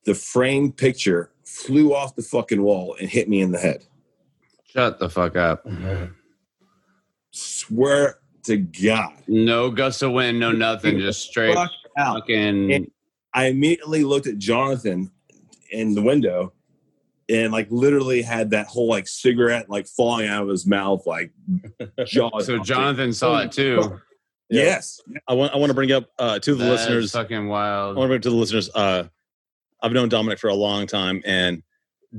[0.05, 3.85] the framed picture flew off the fucking wall and hit me in the head.
[4.65, 5.67] Shut the fuck up.
[7.31, 9.15] Swear to God.
[9.27, 12.73] No gust of wind, no nothing, just straight Fuck fucking.
[12.73, 12.91] And
[13.35, 15.11] I immediately looked at Jonathan
[15.71, 16.53] in the window
[17.29, 21.33] and like literally had that whole like cigarette like falling out of his mouth, like
[22.07, 22.39] jaw.
[22.41, 24.01] So Jonathan saw it too.
[24.49, 25.01] Yes.
[25.27, 27.13] I want I want to bring up uh, to the That's listeners.
[27.13, 27.97] fucking wild.
[27.97, 28.71] I want to bring up to the listeners.
[28.75, 29.05] Uh,
[29.83, 31.63] I've known Dominic for a long time, and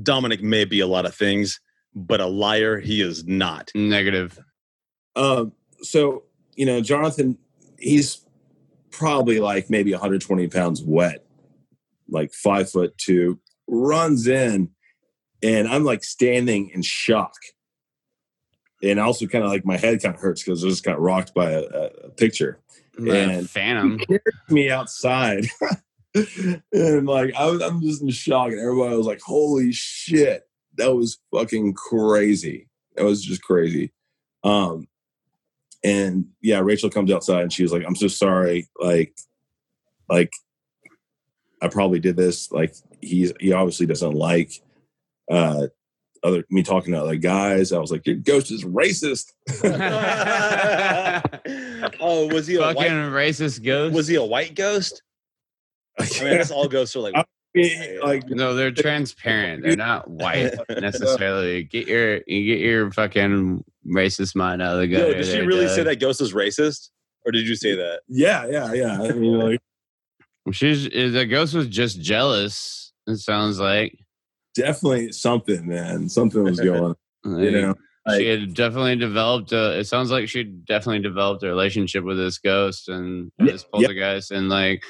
[0.02, 1.60] Dominic may be a lot of things,
[1.94, 3.70] but a liar he is not.
[3.74, 4.38] Negative.
[5.16, 5.52] Um,
[5.82, 7.38] so you know, Jonathan,
[7.78, 8.24] he's
[8.90, 11.24] probably like maybe 120 pounds wet,
[12.08, 13.38] like five foot two,
[13.68, 14.70] runs in,
[15.42, 17.34] and I'm like standing in shock.
[18.82, 21.34] And also, kind of like my head kind of hurts because I just got rocked
[21.34, 22.60] by a, a, picture.
[22.96, 24.00] And Phantom.
[24.48, 25.46] Me outside,
[26.72, 30.44] and like I was, I'm just in shock, and everybody was like, "Holy shit,
[30.76, 32.68] that was fucking crazy!
[32.94, 33.92] That was just crazy."
[34.44, 34.86] Um,
[35.84, 39.16] and yeah, Rachel comes outside, and she was like, "I'm so sorry, like,
[40.08, 40.32] like
[41.60, 42.50] I probably did this.
[42.50, 44.52] Like he's he obviously doesn't like
[45.30, 45.66] uh
[46.24, 47.72] other me talking to other guys.
[47.72, 49.32] I was like, your ghost is racist."
[52.00, 52.90] oh, was he a Fucking white?
[52.90, 53.94] racist ghost.
[53.94, 55.02] Was he a white ghost?
[56.00, 57.14] I mean, I guess all ghosts are like.
[58.02, 59.64] like No, they're transparent.
[59.64, 61.64] They're not white necessarily.
[61.64, 65.66] Get your you get your fucking racist mind out of the Yo, did she really
[65.66, 65.74] Doug.
[65.74, 66.90] say that ghost is racist,
[67.24, 68.00] or did you say that?
[68.08, 69.02] Yeah, yeah, yeah.
[69.02, 69.60] I mean, like
[70.52, 72.92] She's the ghost was just jealous.
[73.06, 73.98] It sounds like.
[74.54, 76.08] Definitely something, man.
[76.08, 76.94] Something was going.
[77.24, 77.74] on, you know,
[78.06, 79.52] like, she had definitely developed.
[79.52, 83.62] A, it sounds like she definitely developed a relationship with this ghost and Yeah, this
[83.62, 83.68] yeah.
[83.72, 84.82] poltergeist, and like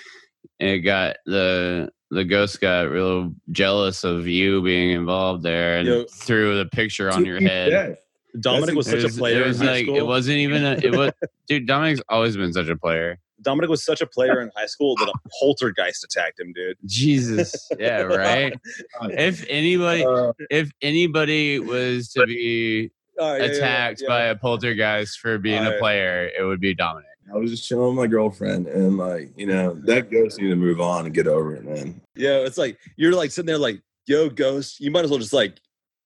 [0.61, 6.05] it got the the ghost got real jealous of you being involved there, and Yo.
[6.05, 7.73] threw the picture on your head.
[7.73, 8.41] Yeah.
[8.41, 9.97] Dominic was such was, a player it was in high like school.
[9.97, 10.73] it wasn't even a.
[10.75, 11.13] It was
[11.49, 11.67] dude.
[11.67, 13.19] Dominic's always been such a player.
[13.43, 16.77] Dominic was such a player in high school that a poltergeist attacked him, dude.
[16.85, 18.55] Jesus, yeah, right.
[19.03, 22.91] if anybody, Uh, if anybody was to be
[23.21, 24.09] Oh, yeah, yeah, yeah, attacked yeah.
[24.09, 27.07] by a poltergeist for being a player, it would be Dominic.
[27.33, 30.57] I was just chilling with my girlfriend, and like, you know, that ghost need to
[30.57, 32.01] move on and get over it, man.
[32.15, 35.33] Yeah, it's like you're like sitting there like, yo, ghost, you might as well just
[35.33, 35.59] like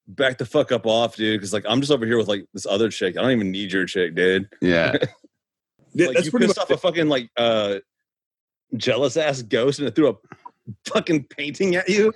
[0.08, 1.38] back the fuck up off, dude.
[1.40, 3.16] Cause like I'm just over here with like this other chick.
[3.16, 4.48] I don't even need your chick, dude.
[4.60, 4.96] Yeah,
[5.94, 7.76] Yeah, Like that's you pretty pissed much off a fucking like uh
[8.76, 10.14] jealous ass ghost and it threw a
[10.86, 12.12] fucking painting at you.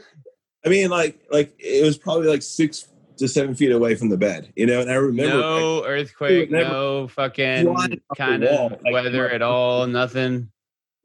[0.64, 2.88] I mean, like, like it was probably like six
[3.18, 4.80] to seven feet away from the bed, you know.
[4.80, 9.30] And I remember, no earthquake, never no fucking flying off the kind of like, weather
[9.30, 9.86] at all.
[9.86, 10.50] Nothing.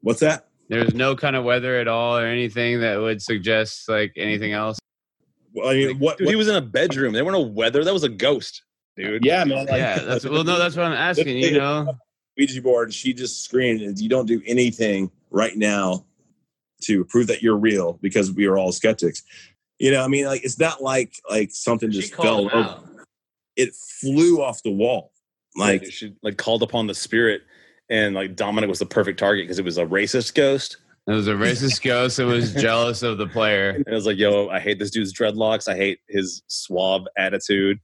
[0.00, 0.48] what's that?
[0.68, 4.78] There's no kind of weather at all or anything that would suggest like anything else.
[5.54, 6.18] Well, I mean, what?
[6.18, 7.12] Dude, he was in a bedroom.
[7.12, 7.84] There were no weather.
[7.84, 8.62] That was a ghost,
[8.96, 9.24] dude.
[9.24, 9.66] yeah, man.
[9.66, 11.36] Like, yeah, that's well, no, that's what I'm asking.
[11.36, 11.94] You know,
[12.36, 12.92] Ouija board.
[12.94, 16.04] She just screamed, "You don't do anything right now
[16.82, 19.22] to prove that you're real," because we are all skeptics.
[19.78, 22.80] You know, I mean, like it's not like like something just fell over.
[23.56, 25.12] It flew off the wall.
[25.56, 27.42] Like Like, she like called upon the spirit,
[27.90, 30.78] and like Dominic was the perfect target because it was a racist ghost.
[31.06, 33.70] it was a racist ghost that was jealous of the player.
[33.70, 35.68] And it was like, yo, I hate this dude's dreadlocks.
[35.68, 37.78] I hate his suave attitude.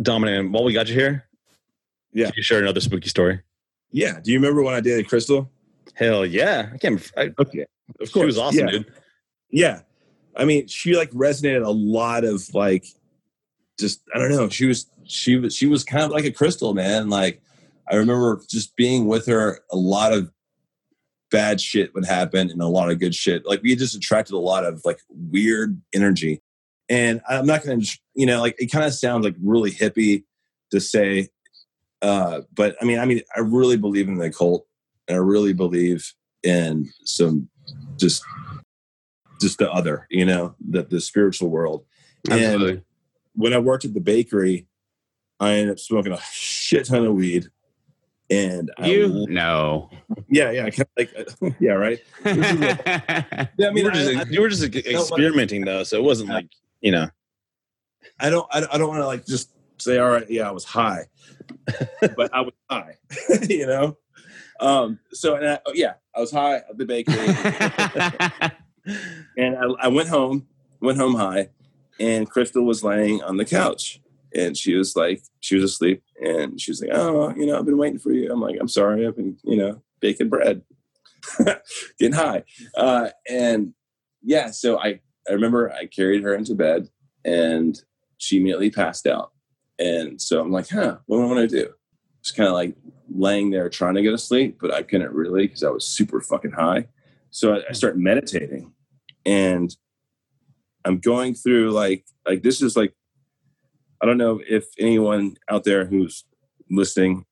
[0.00, 1.26] Dominic, while we got you here,
[2.12, 2.26] Yeah.
[2.26, 3.40] can you share another spooky story?
[3.90, 4.20] yeah.
[4.20, 5.50] Do you remember when I dated Crystal?
[5.94, 7.12] Hell yeah, I can't.
[7.16, 7.66] I, Okay,
[8.00, 8.22] of course.
[8.22, 8.70] she was awesome, yeah.
[8.70, 8.92] dude.
[9.50, 9.80] Yeah.
[10.34, 12.86] I mean, she like resonated a lot of like,
[13.78, 14.48] just I don't know.
[14.48, 17.10] She was she was she was kind of like a crystal, man.
[17.10, 17.42] Like
[17.90, 19.60] I remember just being with her.
[19.70, 20.30] A lot of
[21.30, 23.44] bad shit would happen, and a lot of good shit.
[23.44, 26.40] Like we just attracted a lot of like weird energy.
[26.88, 30.24] And I'm not going to, you know, like it kind of sounds like really hippie
[30.72, 31.28] to say,
[32.02, 34.66] uh, but I mean, I mean, I really believe in the occult,
[35.08, 36.12] and I really believe
[36.42, 37.48] in some
[37.96, 38.22] just
[39.40, 41.84] just the other, you know, the the spiritual world.
[42.30, 42.72] Absolutely.
[42.72, 42.82] And
[43.34, 44.66] when I worked at the bakery,
[45.40, 47.46] I ended up smoking a shit ton of weed.
[48.30, 49.90] And You know.
[50.30, 51.98] yeah, yeah, kind of like yeah, right.
[52.24, 52.86] This is like-
[53.58, 56.02] yeah, I mean, you were just, I- I- you were just experimenting though, so it
[56.04, 56.48] wasn't like
[56.80, 57.08] you know.
[58.20, 59.50] I don't, I, I don't want to like just
[59.82, 61.06] say, all right, yeah, I was high,
[62.16, 62.96] but I was high,
[63.48, 63.96] you know.
[64.60, 65.00] Um.
[65.12, 67.16] So and I, oh, yeah, I was high at the bakery,
[69.36, 70.46] and I, I went home,
[70.80, 71.48] went home high,
[71.98, 74.00] and Crystal was laying on the couch,
[74.34, 77.66] and she was like, she was asleep, and she was like, oh, you know, I've
[77.66, 78.32] been waiting for you.
[78.32, 80.62] I'm like, I'm sorry, I've been, you know, baking bread,
[81.98, 82.44] getting high,
[82.76, 83.74] uh, and
[84.22, 86.88] yeah, so I, I remember I carried her into bed,
[87.24, 87.80] and
[88.18, 89.32] she immediately passed out.
[89.78, 91.72] And so I'm like, huh, what do I want to do?
[92.22, 92.76] Just kind of like
[93.08, 96.20] laying there trying to go to sleep, but I couldn't really because I was super
[96.20, 96.86] fucking high.
[97.30, 98.72] So I, I start meditating
[99.24, 99.74] and
[100.84, 102.94] I'm going through like, like this is like,
[104.00, 106.24] I don't know if anyone out there who's
[106.70, 107.24] listening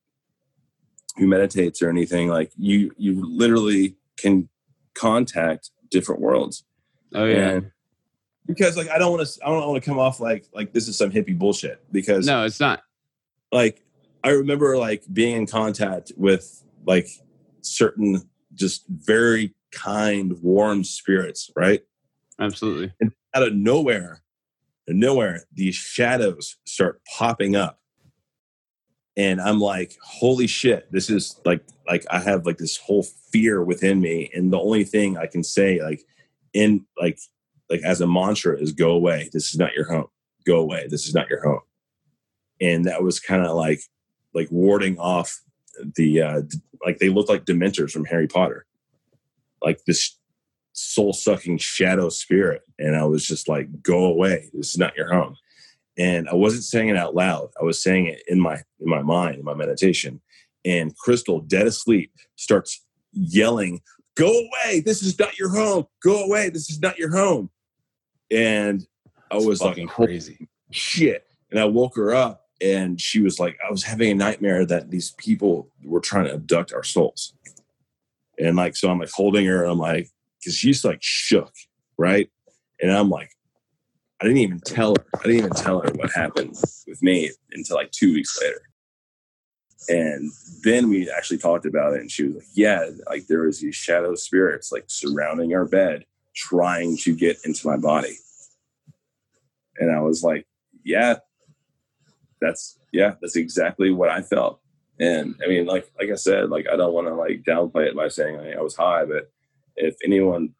[1.16, 4.48] who meditates or anything, like you, you literally can
[4.94, 6.64] contact different worlds.
[7.14, 7.48] Oh yeah.
[7.48, 7.70] And
[8.54, 10.88] because like I don't want to I don't want to come off like like this
[10.88, 12.82] is some hippie bullshit because No, it's not.
[13.52, 13.82] like
[14.22, 17.08] I remember like being in contact with like
[17.62, 21.82] certain just very kind warm spirits, right?
[22.38, 22.92] Absolutely.
[23.00, 24.22] And out of nowhere,
[24.88, 27.78] out of nowhere, these shadows start popping up.
[29.16, 33.62] And I'm like, holy shit, this is like like I have like this whole fear
[33.62, 34.30] within me.
[34.34, 36.02] And the only thing I can say, like
[36.52, 37.18] in like
[37.70, 39.30] like as a mantra is go away.
[39.32, 40.08] This is not your home.
[40.46, 40.86] Go away.
[40.88, 41.60] This is not your home.
[42.60, 43.80] And that was kind of like
[44.34, 45.40] like warding off
[45.96, 46.42] the uh
[46.84, 48.66] like they look like dementors from Harry Potter.
[49.62, 50.18] Like this
[50.72, 52.62] soul sucking shadow spirit.
[52.78, 54.50] And I was just like, go away.
[54.52, 55.36] This is not your home.
[55.98, 57.50] And I wasn't saying it out loud.
[57.60, 60.20] I was saying it in my in my mind, in my meditation.
[60.64, 63.80] And Crystal, dead asleep, starts yelling,
[64.16, 64.80] Go away.
[64.80, 65.86] This is not your home.
[66.02, 66.50] Go away.
[66.50, 67.48] This is not your home.
[68.30, 68.86] And
[69.30, 70.48] I was fucking like, crazy.
[70.70, 71.26] shit.
[71.50, 74.90] And I woke her up and she was like, I was having a nightmare that
[74.90, 77.34] these people were trying to abduct our souls.
[78.38, 80.08] And like, so I'm like holding her and I'm like,
[80.38, 81.52] because she's like shook,
[81.98, 82.30] right?
[82.80, 83.30] And I'm like,
[84.20, 85.18] I didn't even tell her.
[85.18, 88.60] I didn't even tell her what happened with me until like two weeks later.
[89.88, 90.30] And
[90.62, 93.74] then we actually talked about it, and she was like, "Yeah, like there was these
[93.74, 96.04] shadow spirits like surrounding our bed,
[96.34, 98.16] trying to get into my body."
[99.78, 100.46] And I was like,
[100.84, 101.16] "Yeah,
[102.40, 104.60] that's yeah, that's exactly what I felt."
[104.98, 107.96] And I mean, like like I said, like I don't want to like downplay it
[107.96, 109.30] by saying like, I was high, but
[109.76, 110.50] if anyone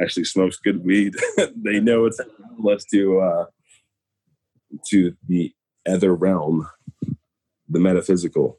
[0.00, 1.14] actually smokes good weed,
[1.56, 2.20] they know it's
[2.58, 3.44] less to uh,
[4.90, 5.52] to the
[5.88, 6.68] other realm,
[7.68, 8.58] the metaphysical.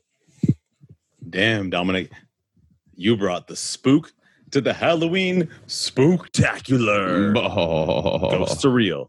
[1.30, 2.10] Damn, Dominic,
[2.96, 4.12] you brought the spook
[4.52, 7.34] to the Halloween spooktacular.
[7.34, 9.08] Go surreal.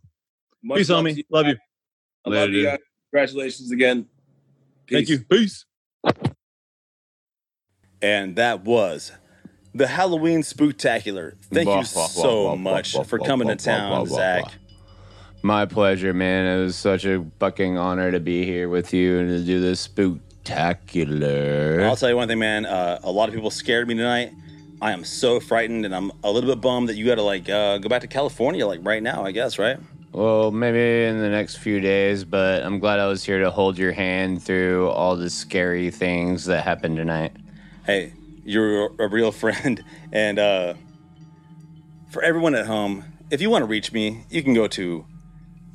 [0.62, 1.10] Much Peace, love homie.
[1.14, 1.54] to you Love you.
[1.54, 1.60] guys.
[2.26, 2.78] I love you guys.
[3.12, 4.06] Congratulations again.
[4.90, 5.20] Thank you.
[5.20, 5.64] Peace.
[8.02, 9.12] And that was
[9.74, 11.34] the Halloween spooktacular.
[11.52, 14.44] Thank you so much for coming to town, Zach.
[15.42, 16.58] My pleasure, man.
[16.58, 19.88] It was such a fucking honor to be here with you and to do this
[19.88, 21.82] spooktacular.
[21.84, 22.66] I'll tell you one thing, man.
[22.66, 24.32] Uh, a lot of people scared me tonight.
[24.82, 27.48] I am so frightened, and I'm a little bit bummed that you got to like
[27.48, 29.24] uh, go back to California, like right now.
[29.24, 29.78] I guess, right?
[30.12, 33.78] Well, maybe in the next few days, but I'm glad I was here to hold
[33.78, 37.32] your hand through all the scary things that happened tonight.
[37.86, 40.74] Hey, you're a real friend, and uh,
[42.10, 45.06] for everyone at home, if you want to reach me, you can go to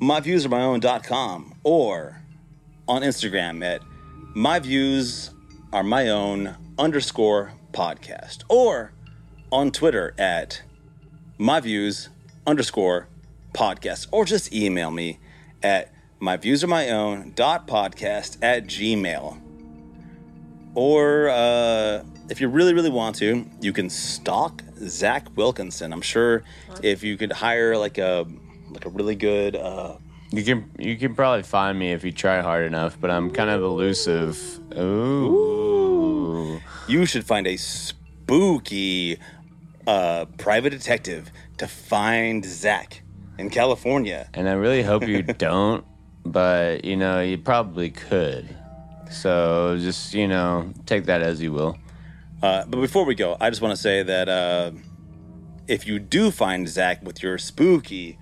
[0.00, 2.22] myviewsaremyown.com or
[2.86, 3.80] on Instagram at
[4.34, 8.92] myviewsareMyOwn underscore podcast or
[9.52, 10.62] on Twitter at
[11.38, 12.08] myviews
[12.46, 13.08] underscore
[13.52, 15.18] podcast or just email me
[15.62, 19.40] at myviewsareMyOwn.podcast at gmail.
[20.74, 25.92] Or uh, if you really, really want to, you can stalk Zach Wilkinson.
[25.92, 26.42] I'm sure
[26.82, 28.26] if you could hire like a
[28.70, 29.96] like a really good uh,
[30.30, 33.48] You can you can probably find me if you try hard enough, but I'm kind
[33.48, 34.60] of elusive.
[34.76, 36.60] Ooh.
[36.88, 39.18] you should find a spooky
[39.86, 43.02] uh, private detective to find Zach
[43.38, 44.28] in California.
[44.34, 45.84] And I really hope you don't,
[46.24, 48.54] but you know, you probably could.
[49.10, 51.78] So just, you know, take that as you will.
[52.42, 54.72] Uh, but before we go, I just want to say that uh,
[55.68, 58.18] if you do find Zach with your spooky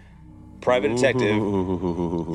[0.65, 1.37] private detective,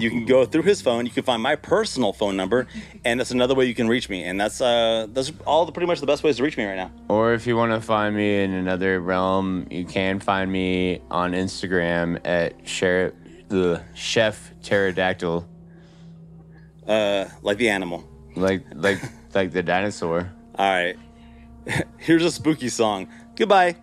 [0.02, 1.06] you can go through his phone.
[1.06, 2.68] You can find my personal phone number,
[3.04, 4.24] and that's another way you can reach me.
[4.24, 6.76] And that's uh, that's all the, pretty much the best ways to reach me right
[6.78, 6.92] now.
[7.10, 11.32] Or if you want to find me in another realm, you can find me on
[11.34, 13.12] Instagram at Chef,
[13.50, 15.48] the Chef Pterodactyl,
[16.88, 18.08] Uh, like the animal.
[18.36, 19.00] like like
[19.34, 20.32] like the dinosaur.
[20.56, 20.96] All right.
[21.98, 23.08] Here's a spooky song.
[23.36, 23.76] Goodbye.